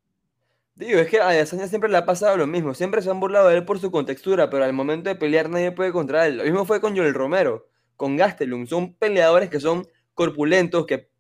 Digo, 0.77 0.99
es 0.99 1.09
que 1.09 1.21
a 1.21 1.29
Adesanya 1.29 1.69
siempre 1.69 1.89
le 1.89 1.97
ha 1.99 2.05
pasado 2.05 2.37
lo 2.37 2.49
mismo. 2.49 2.75
Siempre 2.75 3.01
se 3.01 3.09
han 3.09 3.21
burlado 3.21 3.49
de 3.49 3.57
él 3.57 3.65
por 3.65 3.79
su 3.79 3.93
contextura, 3.93 4.51
pero 4.51 4.65
al 4.65 4.73
momento 4.73 5.09
de 5.09 5.15
pelear 5.15 5.49
nadie 5.49 5.71
puede 5.71 5.93
contra 5.93 6.27
él. 6.27 6.39
Lo 6.39 6.45
mismo 6.45 6.65
fue 6.65 6.81
con 6.81 6.97
Joel 6.97 7.15
Romero, 7.15 7.69
con 7.97 8.17
Gastelum. 8.17 8.67
Son 8.67 8.95
peleadores 8.95 9.51
que 9.51 9.61
son 9.61 9.87
corpulentos, 10.15 10.87
que 10.87 11.11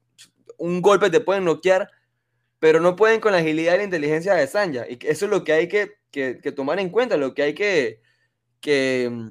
un 0.58 0.82
golpe 0.82 1.08
te 1.08 1.20
pueden 1.20 1.44
noquear, 1.44 1.88
pero 2.64 2.80
no 2.80 2.96
pueden 2.96 3.20
con 3.20 3.32
la 3.32 3.40
agilidad 3.40 3.74
y 3.74 3.76
la 3.76 3.84
inteligencia 3.84 4.32
de 4.32 4.46
Sanya. 4.46 4.86
Y 4.88 4.98
eso 5.02 5.26
es 5.26 5.30
lo 5.30 5.44
que 5.44 5.52
hay 5.52 5.68
que, 5.68 5.98
tomar 6.56 6.80
en 6.80 6.88
cuenta, 6.88 7.18
lo 7.18 7.34
que 7.34 7.42
hay 7.42 7.52
que, 7.52 8.00
que 8.58 9.10
mm, 9.12 9.28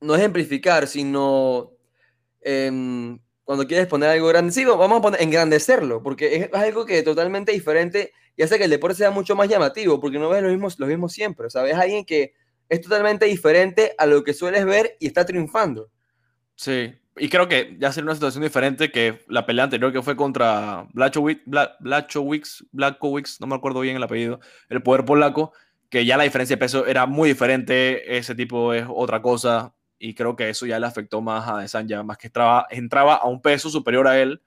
no 0.00 0.14
ejemplificar, 0.16 0.86
sino 0.86 1.72
em, 2.40 3.18
cuando 3.44 3.66
quieres 3.66 3.86
poner 3.86 4.08
algo 4.08 4.28
grande, 4.28 4.50
sí, 4.50 4.64
vamos 4.64 4.98
a 4.98 5.02
poner, 5.02 5.20
engrandecerlo, 5.20 6.02
porque 6.02 6.36
es, 6.36 6.54
algo 6.54 6.86
que 6.86 7.00
es 7.00 7.04
totalmente 7.04 7.52
diferente 7.52 8.12
y 8.34 8.42
hace 8.42 8.56
que 8.56 8.64
el 8.64 8.70
deporte 8.70 8.96
sea 8.96 9.10
mucho 9.10 9.36
más 9.36 9.50
llamativo, 9.50 10.00
porque 10.00 10.18
no 10.18 10.30
ves 10.30 10.42
lo 10.42 10.48
mismo, 10.48 10.68
lo 10.78 10.86
mismo 10.86 11.10
siempre, 11.10 11.48
o 11.48 11.50
sea, 11.50 11.60
ves 11.60 11.74
a 11.74 11.82
alguien 11.82 12.06
que 12.06 12.32
es 12.70 12.80
totalmente 12.80 13.26
diferente 13.26 13.94
a 13.98 14.06
lo 14.06 14.24
que 14.24 14.32
sueles 14.32 14.64
ver 14.64 14.96
y 15.00 15.06
está 15.06 15.26
triunfando. 15.26 15.90
Sí, 16.54 16.94
y 17.18 17.28
creo 17.28 17.48
que 17.48 17.76
ya 17.78 17.92
sería 17.92 18.06
una 18.06 18.14
situación 18.14 18.42
diferente 18.42 18.90
que 18.90 19.24
la 19.28 19.46
pelea 19.46 19.64
anterior 19.64 19.92
que 19.92 20.02
fue 20.02 20.16
contra 20.16 20.86
Blachowicz, 20.92 21.42
Blachowicz, 21.80 22.64
Blachowicz, 22.72 23.40
no 23.40 23.46
me 23.46 23.54
acuerdo 23.54 23.80
bien 23.80 23.96
el 23.96 24.02
apellido, 24.02 24.40
el 24.68 24.82
poder 24.82 25.04
polaco, 25.04 25.52
que 25.88 26.04
ya 26.04 26.16
la 26.16 26.24
diferencia 26.24 26.56
de 26.56 26.60
peso 26.60 26.86
era 26.86 27.06
muy 27.06 27.28
diferente, 27.28 28.16
ese 28.18 28.34
tipo 28.34 28.74
es 28.74 28.86
otra 28.88 29.22
cosa, 29.22 29.74
y 29.98 30.14
creo 30.14 30.36
que 30.36 30.48
eso 30.48 30.66
ya 30.66 30.78
le 30.78 30.86
afectó 30.86 31.20
más 31.20 31.48
a 31.48 31.58
Desanya, 31.58 32.02
más 32.02 32.18
que 32.18 32.28
entraba, 32.28 32.66
entraba 32.70 33.16
a 33.16 33.26
un 33.26 33.40
peso 33.40 33.70
superior 33.70 34.06
a 34.06 34.18
él, 34.18 34.42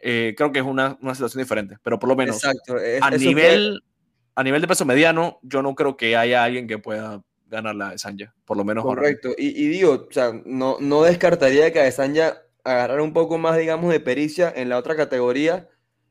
eh, 0.00 0.34
creo 0.36 0.52
que 0.52 0.58
es 0.58 0.64
una, 0.64 0.98
una, 1.00 1.14
situación 1.14 1.42
diferente, 1.42 1.78
pero 1.82 1.98
por 1.98 2.08
lo 2.08 2.16
menos 2.16 2.42
a, 2.44 3.10
nivel, 3.10 3.82
a 4.34 4.42
nivel 4.42 4.60
de 4.60 4.68
peso 4.68 4.84
mediano, 4.84 5.38
yo 5.42 5.62
no 5.62 5.74
creo 5.74 5.96
que 5.96 6.16
haya 6.16 6.44
alguien 6.44 6.66
que 6.66 6.78
pueda 6.78 7.22
ganar 7.54 7.74
la 7.74 7.90
Desanya, 7.90 8.34
por 8.44 8.56
lo 8.56 8.64
menos. 8.64 8.84
Correcto, 8.84 9.30
y, 9.36 9.48
y, 9.48 9.68
digo, 9.68 10.06
o 10.08 10.12
sea, 10.12 10.32
no, 10.44 10.76
no 10.80 11.02
descartaría 11.02 11.72
que 11.72 11.80
a 11.80 11.84
Desanya 11.84 12.38
agarrar 12.64 13.00
un 13.00 13.12
poco 13.12 13.38
más, 13.38 13.56
digamos, 13.56 13.92
de 13.92 14.00
pericia 14.00 14.52
en 14.54 14.68
la 14.68 14.78
otra 14.78 14.96
categoría 14.96 15.68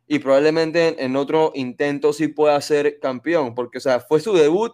y 0.08 0.20
probablemente 0.20 1.04
en, 1.04 1.16
otro 1.16 1.52
intento 1.56 2.14
sí 2.14 2.28
pueda 2.28 2.60
ser 2.62 3.00
campeón, 3.00 3.56
porque, 3.56 3.78
o 3.78 3.82
sea, 3.82 4.00
fue 4.00 4.20
su 4.20 4.34
debut 4.34 4.74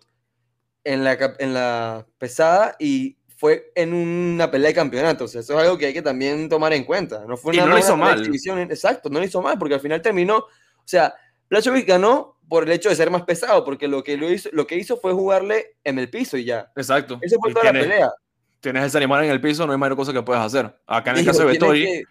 en 0.84 1.03
la, 1.03 1.36
en 1.39 1.53
la 1.53 2.08
pesada 2.17 2.75
y 2.79 3.17
fue 3.38 3.71
en 3.75 3.93
una 3.93 4.51
pelea 4.51 4.69
de 4.69 4.75
campeonato. 4.75 5.25
O 5.25 5.27
sea, 5.27 5.41
eso 5.41 5.53
es 5.53 5.60
algo 5.60 5.77
que 5.77 5.86
hay 5.86 5.93
que 5.93 6.01
también 6.01 6.49
tomar 6.49 6.73
en 6.73 6.84
cuenta. 6.84 7.23
No 7.25 7.38
fue 7.38 7.53
una 7.53 7.63
y 7.63 7.65
no 7.65 7.71
lo 7.71 7.79
hizo 7.79 7.95
mal. 7.95 8.21
Exacto, 8.69 9.10
no 9.10 9.19
lo 9.19 9.25
hizo 9.25 9.41
mal, 9.41 9.58
porque 9.58 9.75
al 9.75 9.79
final 9.79 10.01
terminó. 10.01 10.38
O 10.38 10.47
sea, 10.84 11.13
Blachowicz 11.49 11.86
ganó 11.86 12.38
por 12.49 12.63
el 12.63 12.71
hecho 12.71 12.89
de 12.89 12.95
ser 12.95 13.12
más 13.12 13.21
pesado, 13.21 13.63
porque 13.63 13.88
lo 13.88 14.03
que, 14.03 14.17
lo 14.17 14.29
hizo, 14.29 14.49
lo 14.51 14.67
que 14.67 14.75
hizo 14.75 14.97
fue 14.97 15.13
jugarle 15.13 15.77
en 15.83 15.99
el 15.99 16.09
piso 16.09 16.35
y 16.35 16.43
ya. 16.43 16.71
Exacto. 16.75 17.19
Esa 17.21 17.38
fue 17.39 17.53
toda 17.53 17.65
la 17.65 17.71
pelea. 17.71 18.12
Tienes 18.59 18.83
ese 18.83 18.97
animal 18.97 19.23
en 19.23 19.31
el 19.31 19.39
piso, 19.39 19.65
no 19.65 19.71
hay 19.71 19.77
mayor 19.77 19.95
cosa 19.95 20.12
que 20.12 20.21
puedas 20.21 20.45
hacer. 20.45 20.75
Acá 20.85 21.12
en 21.12 21.17
el 21.17 21.25
caso 21.25 21.39
de 21.39 21.45
Vettori. 21.45 22.03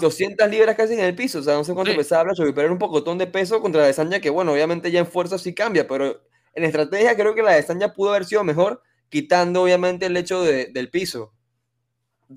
200 0.00 0.48
libras 0.48 0.76
casi 0.76 0.94
en 0.94 1.00
el 1.00 1.14
piso, 1.14 1.40
o 1.40 1.42
sea, 1.42 1.54
no 1.54 1.64
sé 1.64 1.74
cuánto 1.74 1.94
pesaba 1.94 2.22
Blachowicz, 2.24 2.54
pero 2.54 2.66
era 2.66 2.72
un 2.72 2.78
pocotón 2.78 3.18
de 3.18 3.26
peso 3.26 3.60
contra 3.60 3.80
la 3.80 3.88
de 3.88 3.92
Sanya, 3.92 4.20
que 4.20 4.30
bueno, 4.30 4.52
obviamente 4.52 4.92
ya 4.92 5.00
en 5.00 5.06
fuerza 5.08 5.38
sí 5.38 5.54
cambia, 5.54 5.88
pero 5.88 6.22
en 6.54 6.64
estrategia 6.64 7.16
creo 7.16 7.34
que 7.34 7.42
la 7.42 7.52
de 7.52 7.62
Sanya 7.62 7.92
pudo 7.92 8.10
haber 8.10 8.24
sido 8.24 8.44
mejor 8.44 8.80
quitando 9.08 9.62
obviamente 9.62 10.06
el 10.06 10.16
hecho 10.16 10.42
de, 10.42 10.66
del 10.66 10.88
piso. 10.88 11.32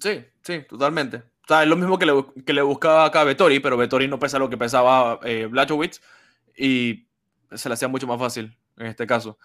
Sí, 0.01 0.25
sí, 0.41 0.65
totalmente. 0.67 1.17
O 1.17 1.47
sea, 1.47 1.62
es 1.63 1.69
lo 1.69 1.75
mismo 1.75 1.99
que 1.99 2.07
le, 2.07 2.25
que 2.45 2.53
le 2.53 2.63
buscaba 2.63 3.05
acá 3.05 3.21
a 3.21 3.25
Vettori, 3.25 3.59
pero 3.59 3.77
Vettori 3.77 4.07
no 4.07 4.19
pesa 4.19 4.39
lo 4.39 4.49
que 4.49 4.57
pesaba 4.57 5.19
eh, 5.23 5.47
Blachowicz 5.49 6.01
y 6.60 7.08
se 7.54 7.69
le 7.69 7.74
hacía 7.74 7.88
mucho 7.88 8.06
más 8.06 8.19
fácil 8.19 8.56
en 8.78 8.88
este 8.88 9.08
caso. 9.08 9.39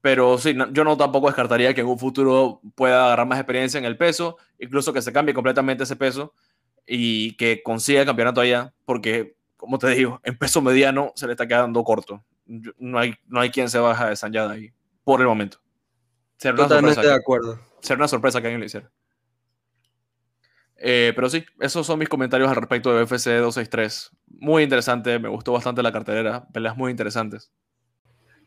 Pero 0.00 0.38
sí, 0.38 0.56
yo 0.72 0.84
no 0.84 0.96
tampoco 0.96 1.26
descartaría 1.26 1.74
que 1.74 1.80
en 1.80 1.86
un 1.86 1.98
futuro 1.98 2.60
pueda 2.74 3.06
agarrar 3.06 3.26
más 3.26 3.38
experiencia 3.38 3.78
en 3.78 3.84
el 3.84 3.96
peso, 3.96 4.36
incluso 4.58 4.92
que 4.92 5.02
se 5.02 5.12
cambie 5.12 5.34
completamente 5.34 5.84
ese 5.84 5.96
peso 5.96 6.34
y 6.86 7.36
que 7.36 7.62
consiga 7.62 8.00
el 8.00 8.06
campeonato 8.06 8.40
allá, 8.40 8.72
porque, 8.84 9.36
como 9.56 9.78
te 9.78 9.88
digo, 9.90 10.20
en 10.24 10.36
peso 10.36 10.60
mediano 10.60 11.12
se 11.14 11.26
le 11.26 11.32
está 11.32 11.46
quedando 11.46 11.84
corto. 11.84 12.24
No 12.46 12.98
hay, 12.98 13.14
no 13.26 13.40
hay 13.40 13.50
quien 13.50 13.68
se 13.68 13.78
baja 13.78 14.08
de 14.08 14.16
Sanyada 14.16 14.52
ahí, 14.52 14.72
por 15.04 15.20
el 15.20 15.26
momento. 15.26 15.58
Totalmente 16.38 17.00
de 17.00 17.14
acuerdo. 17.14 17.60
Ser 17.80 17.96
una 17.96 18.08
sorpresa 18.08 18.40
que 18.40 18.48
alguien 18.48 18.60
lo 18.60 18.66
hiciera. 18.66 18.90
Eh, 20.76 21.12
pero 21.14 21.30
sí, 21.30 21.44
esos 21.60 21.86
son 21.86 22.00
mis 22.00 22.08
comentarios 22.08 22.48
al 22.48 22.56
respecto 22.56 22.92
de 22.92 23.04
UFC 23.04 23.26
263. 23.26 24.10
Muy 24.42 24.64
interesante, 24.64 25.20
me 25.20 25.28
gustó 25.28 25.52
bastante 25.52 25.84
la 25.84 25.92
cartelera, 25.92 26.48
peleas 26.52 26.76
muy 26.76 26.90
interesantes. 26.90 27.52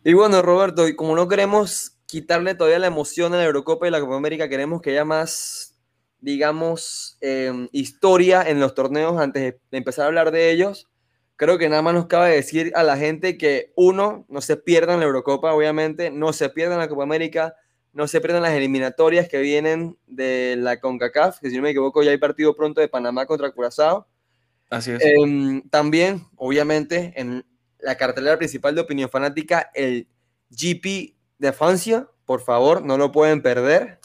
Y 0.04 0.12
bueno, 0.12 0.42
Roberto, 0.42 0.90
y 0.90 0.96
como 0.98 1.16
no 1.16 1.30
queremos 1.30 2.02
quitarle 2.06 2.54
todavía 2.54 2.80
la 2.80 2.88
emoción 2.88 3.34
a 3.34 3.38
la 3.38 3.46
Eurocopa 3.46 3.88
y 3.88 3.92
la 3.92 4.02
Copa 4.02 4.18
América, 4.18 4.50
queremos 4.50 4.82
que 4.82 4.90
haya 4.90 5.06
más, 5.06 5.80
digamos, 6.20 7.18
em, 7.22 7.70
historia 7.72 8.44
en 8.44 8.60
los 8.60 8.76
torneos 8.76 9.18
antes 9.18 9.56
de 9.72 9.78
empezar 9.78 10.04
a 10.04 10.08
hablar 10.08 10.32
de 10.32 10.52
ellos. 10.52 10.90
Creo 11.38 11.58
que 11.58 11.70
nada 11.70 11.82
más 11.82 11.94
nos 11.94 12.08
cabe 12.08 12.36
decir 12.36 12.74
a 12.76 12.84
la 12.84 12.98
gente 12.98 13.38
que 13.38 13.72
uno, 13.78 14.26
no 14.28 14.42
se 14.42 14.58
pierdan 14.58 15.00
la 15.00 15.06
Eurocopa, 15.06 15.54
obviamente, 15.54 16.12
no 16.12 16.34
se 16.34 16.50
pierdan 16.50 16.80
la 16.80 16.90
Copa 16.90 17.04
América, 17.04 17.56
no 17.94 18.10
se 18.10 18.20
pierdan 18.20 18.44
las 18.44 18.52
eliminatorias 18.52 19.30
que 19.30 19.40
vienen 19.40 19.98
de 20.08 20.58
la 20.58 20.82
CONCACAF, 20.82 21.40
que 21.40 21.50
si 21.50 21.56
no 21.56 21.62
me 21.62 21.70
equivoco 21.70 22.04
ya 22.04 22.12
hay 22.12 22.18
partido 22.18 22.54
pronto 22.54 22.82
de 22.82 22.90
Panamá 22.90 23.26
contra 23.26 23.50
Curazao. 23.52 24.10
Así 24.70 24.92
es. 24.92 25.02
Em, 25.04 25.62
también, 25.70 26.28
obviamente, 26.36 27.14
en 27.16 27.46
la 27.80 27.96
cartelera 27.96 28.38
principal 28.38 28.76
de 28.76 28.82
Opinión 28.82 29.10
Fanática, 29.10 29.70
el 29.74 30.08
GP 30.50 31.16
de 31.38 31.54
Francia, 31.54 32.08
por 32.26 32.42
favor, 32.42 32.84
no 32.84 32.98
lo 32.98 33.12
pueden 33.12 33.42
perder. 33.42 34.00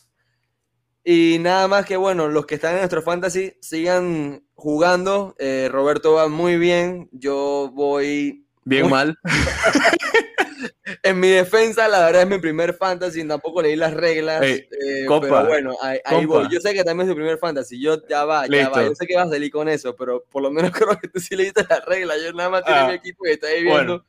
Y 1.03 1.39
nada 1.41 1.67
más 1.67 1.87
que, 1.87 1.97
bueno, 1.97 2.29
los 2.29 2.47
que 2.47 2.57
están 2.57 2.73
en 2.73 2.79
nuestro 2.81 3.03
fantasy 3.03 3.55
sigan 3.61 4.45
jugando. 4.55 5.35
Eh, 5.39 5.69
Roberto 5.73 6.13
va 6.15 6.29
muy 6.29 6.57
bien, 6.57 7.09
yo 7.13 7.71
voy... 7.75 8.47
Bien 8.65 8.91
mal. 8.91 9.19
en 11.03 11.21
mi 11.21 11.29
defensa, 11.29 11.89
la 11.89 12.05
verdad 12.05 12.23
es 12.23 12.29
mi 12.29 12.39
primer 12.39 12.75
fantasy, 12.75 13.27
tampoco 13.27 13.63
leí 13.63 13.77
las 13.77 13.95
reglas. 13.95 14.43
Eh, 14.43 14.69
pero 15.07 15.47
bueno, 15.47 15.77
ahí, 15.83 16.27
voy. 16.27 16.49
Yo 16.51 16.61
sé 16.61 16.73
que 16.73 16.85
también 16.85 17.09
es 17.09 17.15
mi 17.15 17.21
primer 17.21 17.39
fantasy. 17.39 17.81
Yo 17.81 18.07
ya 18.09 18.25
va, 18.25 18.47
ya 18.47 18.69
va. 18.69 18.85
Yo 18.85 18.95
sé 18.95 19.07
que 19.07 19.17
vas 19.17 19.29
a 19.29 19.31
salir 19.31 19.51
con 19.51 19.69
eso, 19.69 19.95
pero 19.97 20.25
por 20.31 20.43
lo 20.43 20.51
menos 20.51 20.71
creo 20.73 20.99
que 20.99 21.09
tú 21.09 21.21
sí 21.21 21.37
leíste 21.37 21.65
las 21.69 21.85
reglas. 21.85 22.19
Yo 22.23 22.33
nada 22.33 22.51
más 22.51 22.65
tengo 22.65 22.87
mi 22.87 22.93
ah, 22.93 22.95
equipo 22.95 23.27
y 23.27 23.31
está 23.31 23.49
ahí 23.49 23.63
viendo. 23.63 24.05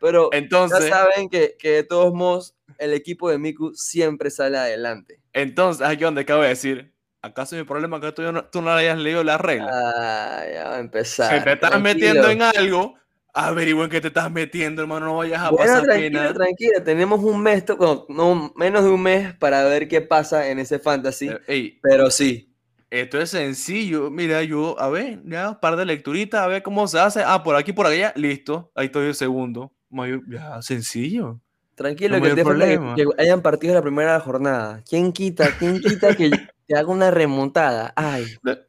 pero 0.00 0.30
entonces, 0.32 0.88
ya 0.88 0.96
saben 0.96 1.28
que, 1.28 1.56
que, 1.58 1.70
de 1.70 1.82
todos 1.84 2.12
modos 2.12 2.54
el 2.78 2.92
equipo 2.92 3.30
de 3.30 3.38
Miku 3.38 3.72
siempre 3.74 4.30
sale 4.30 4.58
adelante. 4.58 5.20
Entonces, 5.32 5.86
aquí 5.86 6.04
donde 6.04 6.22
acabo 6.22 6.42
de 6.42 6.48
decir. 6.48 6.92
¿Acaso 7.24 7.54
mi 7.54 7.62
problema 7.62 7.98
es 7.98 8.02
que 8.02 8.10
tú, 8.10 8.32
no, 8.32 8.44
tú 8.46 8.60
no 8.62 8.72
hayas 8.72 8.98
leído 8.98 9.22
las 9.22 9.40
reglas? 9.40 9.70
Ah, 9.72 10.44
ya 10.52 10.64
va 10.70 10.76
a 10.76 10.80
empezar. 10.80 11.38
Si 11.38 11.44
te 11.44 11.52
estás 11.52 11.80
metiendo 11.80 12.28
en 12.28 12.42
algo, 12.42 12.96
averigüen 13.32 13.88
que 13.88 14.00
te 14.00 14.08
estás 14.08 14.30
metiendo, 14.30 14.82
hermano, 14.82 15.06
no 15.06 15.16
vayas 15.16 15.42
a 15.42 15.50
pasar 15.50 15.82
tranquila, 15.84 16.34
Tranquila, 16.34 16.84
tenemos 16.84 17.20
un 17.20 17.42
mes, 17.42 17.64
no, 18.08 18.52
menos 18.56 18.84
de 18.84 18.90
un 18.90 19.02
mes 19.02 19.34
para 19.34 19.64
ver 19.64 19.88
qué 19.88 20.00
pasa 20.00 20.48
en 20.48 20.58
ese 20.58 20.78
fantasy, 20.78 21.30
eh, 21.46 21.78
pero 21.82 22.10
sí. 22.10 22.48
Esto 22.90 23.18
es 23.18 23.30
sencillo, 23.30 24.10
mira, 24.10 24.42
yo, 24.42 24.78
a 24.78 24.90
ver, 24.90 25.22
ya, 25.24 25.50
un 25.50 25.60
par 25.60 25.76
de 25.76 25.86
lecturitas, 25.86 26.42
a 26.42 26.46
ver 26.46 26.62
cómo 26.62 26.86
se 26.86 26.98
hace, 26.98 27.22
ah, 27.24 27.42
por 27.42 27.56
aquí, 27.56 27.72
por 27.72 27.86
allá, 27.86 28.12
listo, 28.16 28.70
ahí 28.74 28.86
estoy 28.86 29.06
el 29.06 29.14
segundo, 29.14 29.72
ya, 30.28 30.60
sencillo. 30.60 31.40
Tranquilo, 31.74 32.16
¿Cómo 32.18 32.28
que 32.28 32.34
te 32.34 32.44
falta 32.44 32.66
que, 32.66 32.74
problema? 32.76 32.94
que 32.94 33.22
hayan 33.22 33.40
partido 33.40 33.74
la 33.74 33.82
primera 33.82 34.20
jornada. 34.20 34.82
¿Quién 34.86 35.10
quita? 35.10 35.56
¿Quién 35.58 35.80
quita 35.80 36.14
que 36.14 36.30
te 36.66 36.76
haga 36.76 36.88
una 36.88 37.10
remontada? 37.10 37.94
Ay, 37.96 38.26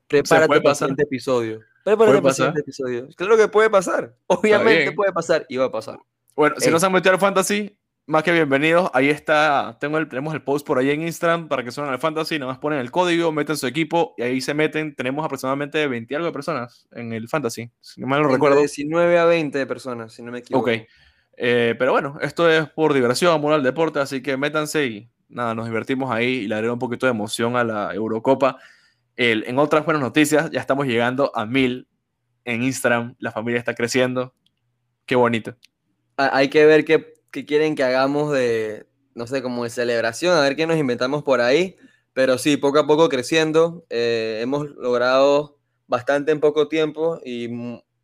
prepárate 0.07 0.61
para 0.61 0.69
el 0.69 0.75
siguiente 0.75 1.03
episodio. 1.03 1.59
¿Puede 1.83 1.97
Prepárate 1.97 2.21
para 2.21 2.29
el 2.29 2.35
siguiente 2.35 2.59
episodio. 2.61 3.07
Claro 3.15 3.37
que 3.37 3.47
puede 3.47 3.69
pasar. 3.69 4.15
Obviamente 4.27 4.91
puede 4.93 5.11
pasar 5.11 5.45
y 5.49 5.57
va 5.57 5.65
a 5.65 5.71
pasar. 5.71 5.99
Bueno, 6.35 6.55
si 6.57 6.71
no 6.71 6.79
se 6.79 6.85
han 6.85 6.93
metido 6.93 7.13
al 7.13 7.19
fantasy, 7.19 7.77
más 8.05 8.23
que 8.23 8.31
bienvenidos. 8.31 8.89
Ahí 8.93 9.09
está, 9.09 9.77
tengo 9.79 9.97
el, 9.97 10.07
tenemos 10.07 10.33
el 10.33 10.41
post 10.41 10.65
por 10.65 10.77
ahí 10.77 10.89
en 10.91 11.01
Instagram 11.01 11.49
para 11.49 11.63
que 11.63 11.71
suenen 11.71 11.93
al 11.93 11.99
fantasy. 11.99 12.39
Nada 12.39 12.53
más 12.53 12.59
ponen 12.59 12.79
el 12.79 12.89
código, 12.89 13.31
meten 13.31 13.57
su 13.57 13.67
equipo 13.67 14.13
y 14.17 14.23
ahí 14.23 14.39
se 14.39 14.53
meten. 14.53 14.95
Tenemos 14.95 15.25
aproximadamente 15.25 15.85
20 15.85 16.13
y 16.13 16.15
algo 16.15 16.27
de 16.27 16.33
personas 16.33 16.87
en 16.91 17.11
el 17.11 17.27
fantasy, 17.27 17.69
si 17.81 17.99
no 17.99 18.07
mal 18.07 18.19
no 18.21 18.27
Entre 18.27 18.35
recuerdo. 18.35 18.59
19 18.59 19.19
a 19.19 19.25
20 19.25 19.65
personas, 19.65 20.13
si 20.13 20.23
no 20.23 20.31
me 20.31 20.39
equivoco. 20.39 20.69
Ok. 20.69 20.77
Eh, 21.35 21.75
pero 21.77 21.91
bueno, 21.91 22.17
esto 22.21 22.49
es 22.49 22.69
por 22.69 22.93
diversión, 22.93 23.33
amor 23.33 23.53
al 23.53 23.63
deporte, 23.63 23.99
así 23.99 24.21
que 24.21 24.37
métanse 24.37 24.85
y 24.85 25.09
nada, 25.29 25.55
nos 25.55 25.65
divertimos 25.65 26.11
ahí 26.11 26.27
y 26.27 26.47
le 26.47 26.55
daré 26.55 26.69
un 26.69 26.79
poquito 26.79 27.07
de 27.07 27.11
emoción 27.11 27.55
a 27.57 27.63
la 27.63 27.93
Eurocopa. 27.93 28.57
El- 29.15 29.43
en 29.47 29.59
otras 29.59 29.85
buenas 29.85 30.01
noticias, 30.01 30.49
ya 30.51 30.59
estamos 30.59 30.87
llegando 30.87 31.31
a 31.35 31.45
mil 31.45 31.87
en 32.45 32.63
Instagram. 32.63 33.15
La 33.19 33.31
familia 33.31 33.59
está 33.59 33.73
creciendo. 33.75 34.33
Qué 35.05 35.15
bonito. 35.15 35.55
Hay 36.17 36.49
que 36.49 36.65
ver 36.65 36.85
qué, 36.85 37.13
qué 37.31 37.45
quieren 37.45 37.75
que 37.75 37.83
hagamos 37.83 38.31
de, 38.31 38.87
no 39.15 39.27
sé, 39.27 39.41
como 39.41 39.63
de 39.63 39.69
celebración, 39.69 40.35
a 40.37 40.41
ver 40.41 40.55
qué 40.55 40.65
nos 40.67 40.77
inventamos 40.77 41.23
por 41.23 41.41
ahí. 41.41 41.75
Pero 42.13 42.37
sí, 42.37 42.57
poco 42.57 42.79
a 42.79 42.87
poco 42.87 43.09
creciendo. 43.09 43.85
eh, 43.89 44.39
hemos 44.41 44.69
logrado 44.75 45.59
bastante 45.87 46.31
en 46.31 46.39
poco 46.39 46.67
tiempo 46.67 47.19
y 47.25 47.49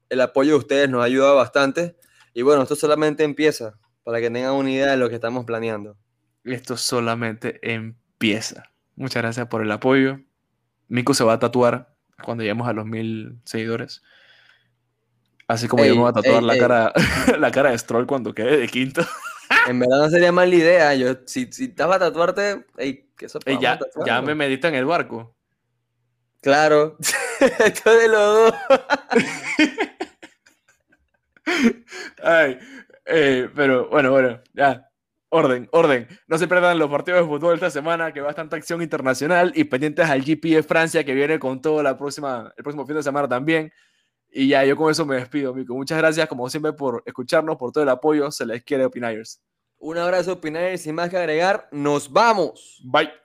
el 0.09 0.21
apoyo 0.21 0.51
de 0.53 0.57
ustedes 0.57 0.89
nos 0.89 1.03
ayuda 1.03 1.33
bastante. 1.33 1.95
Y 2.33 2.41
bueno, 2.41 2.63
esto 2.63 2.75
solamente 2.75 3.23
empieza 3.23 3.79
para 4.03 4.19
que 4.19 4.29
tengan 4.31 4.53
una 4.53 4.71
idea 4.71 4.91
de 4.91 4.97
lo 4.97 5.09
que 5.09 5.15
estamos 5.15 5.45
planeando. 5.45 5.97
Esto 6.43 6.77
solamente 6.77 7.59
empieza. 7.61 8.63
Muchas 8.95 9.21
gracias 9.21 9.47
por 9.47 9.61
el 9.61 9.71
apoyo. 9.71 10.19
Miku 10.89 11.13
se 11.13 11.23
va 11.23 11.33
a 11.33 11.39
tatuar 11.39 11.95
cuando 12.23 12.43
lleguemos 12.43 12.67
a 12.67 12.73
los 12.73 12.85
mil 12.85 13.39
seguidores. 13.45 14.03
Así 15.47 15.67
como 15.67 15.83
yo 15.85 15.91
Ey, 15.91 15.95
me 15.95 16.01
voy 16.01 16.09
a 16.09 16.13
tatuar 16.13 16.41
ey, 16.41 16.47
la, 16.47 16.53
ey. 16.53 16.59
cara, 16.59 16.93
la 17.39 17.51
cara 17.51 17.71
de 17.71 17.77
Stroll 17.77 18.05
cuando 18.05 18.33
quede 18.33 18.57
de 18.57 18.67
quinto. 18.67 19.01
En 19.67 19.79
verdad 19.79 19.97
no 19.99 20.09
sería 20.09 20.31
mala 20.31 20.53
idea. 20.53 20.93
Yo, 20.95 21.15
si, 21.25 21.51
si 21.51 21.65
estás 21.65 21.87
para 21.87 21.99
tatuarte, 21.99 22.65
ey, 22.77 23.09
que 23.17 23.25
eso 23.25 23.39
Ey, 23.45 23.55
vamos 23.55 23.69
a 23.69 23.79
ya, 23.79 23.79
ya 23.79 23.79
tatuarnos. 23.79 24.25
me 24.25 24.35
medita 24.35 24.67
en 24.67 24.75
el 24.75 24.85
barco. 24.85 25.35
Claro. 26.41 26.97
Esto 27.59 27.91
de 27.97 28.07
los 28.07 28.51
dos. 28.51 28.53
Ay, 32.23 32.59
eh, 33.05 33.49
pero 33.55 33.89
bueno, 33.89 34.11
bueno, 34.11 34.41
ya. 34.53 34.88
Orden, 35.31 35.69
orden. 35.71 36.07
No 36.27 36.37
se 36.39 36.47
pierdan 36.47 36.79
los 36.79 36.89
partidos 36.89 37.21
de 37.21 37.27
fútbol 37.27 37.53
esta 37.53 37.69
semana, 37.69 38.11
que 38.11 38.19
va 38.19 38.27
bastante 38.27 38.55
acción 38.55 38.81
internacional 38.81 39.51
y 39.55 39.63
pendientes 39.63 40.09
al 40.09 40.23
GP 40.23 40.55
de 40.55 40.63
Francia, 40.63 41.03
que 41.03 41.13
viene 41.13 41.37
con 41.37 41.61
todo 41.61 41.83
la 41.83 41.97
próxima, 41.97 42.51
el 42.57 42.63
próximo 42.63 42.85
fin 42.85 42.95
de 42.95 43.03
semana 43.03 43.27
también. 43.27 43.71
Y 44.31 44.47
ya, 44.47 44.65
yo 44.65 44.75
con 44.75 44.91
eso 44.91 45.05
me 45.05 45.15
despido, 45.15 45.53
Mico. 45.53 45.75
Muchas 45.75 45.97
gracias, 45.99 46.27
como 46.27 46.49
siempre, 46.49 46.73
por 46.73 47.03
escucharnos, 47.05 47.57
por 47.57 47.71
todo 47.71 47.83
el 47.83 47.89
apoyo. 47.89 48.31
Se 48.31 48.45
les 48.45 48.63
quiere, 48.63 48.85
Opinayers. 48.85 49.41
Un 49.77 49.97
abrazo, 49.97 50.41
Pinares, 50.41 50.81
sin 50.81 50.95
más 50.95 51.09
que 51.09 51.17
agregar. 51.17 51.69
¡Nos 51.71 52.11
vamos! 52.11 52.81
Bye. 52.83 53.18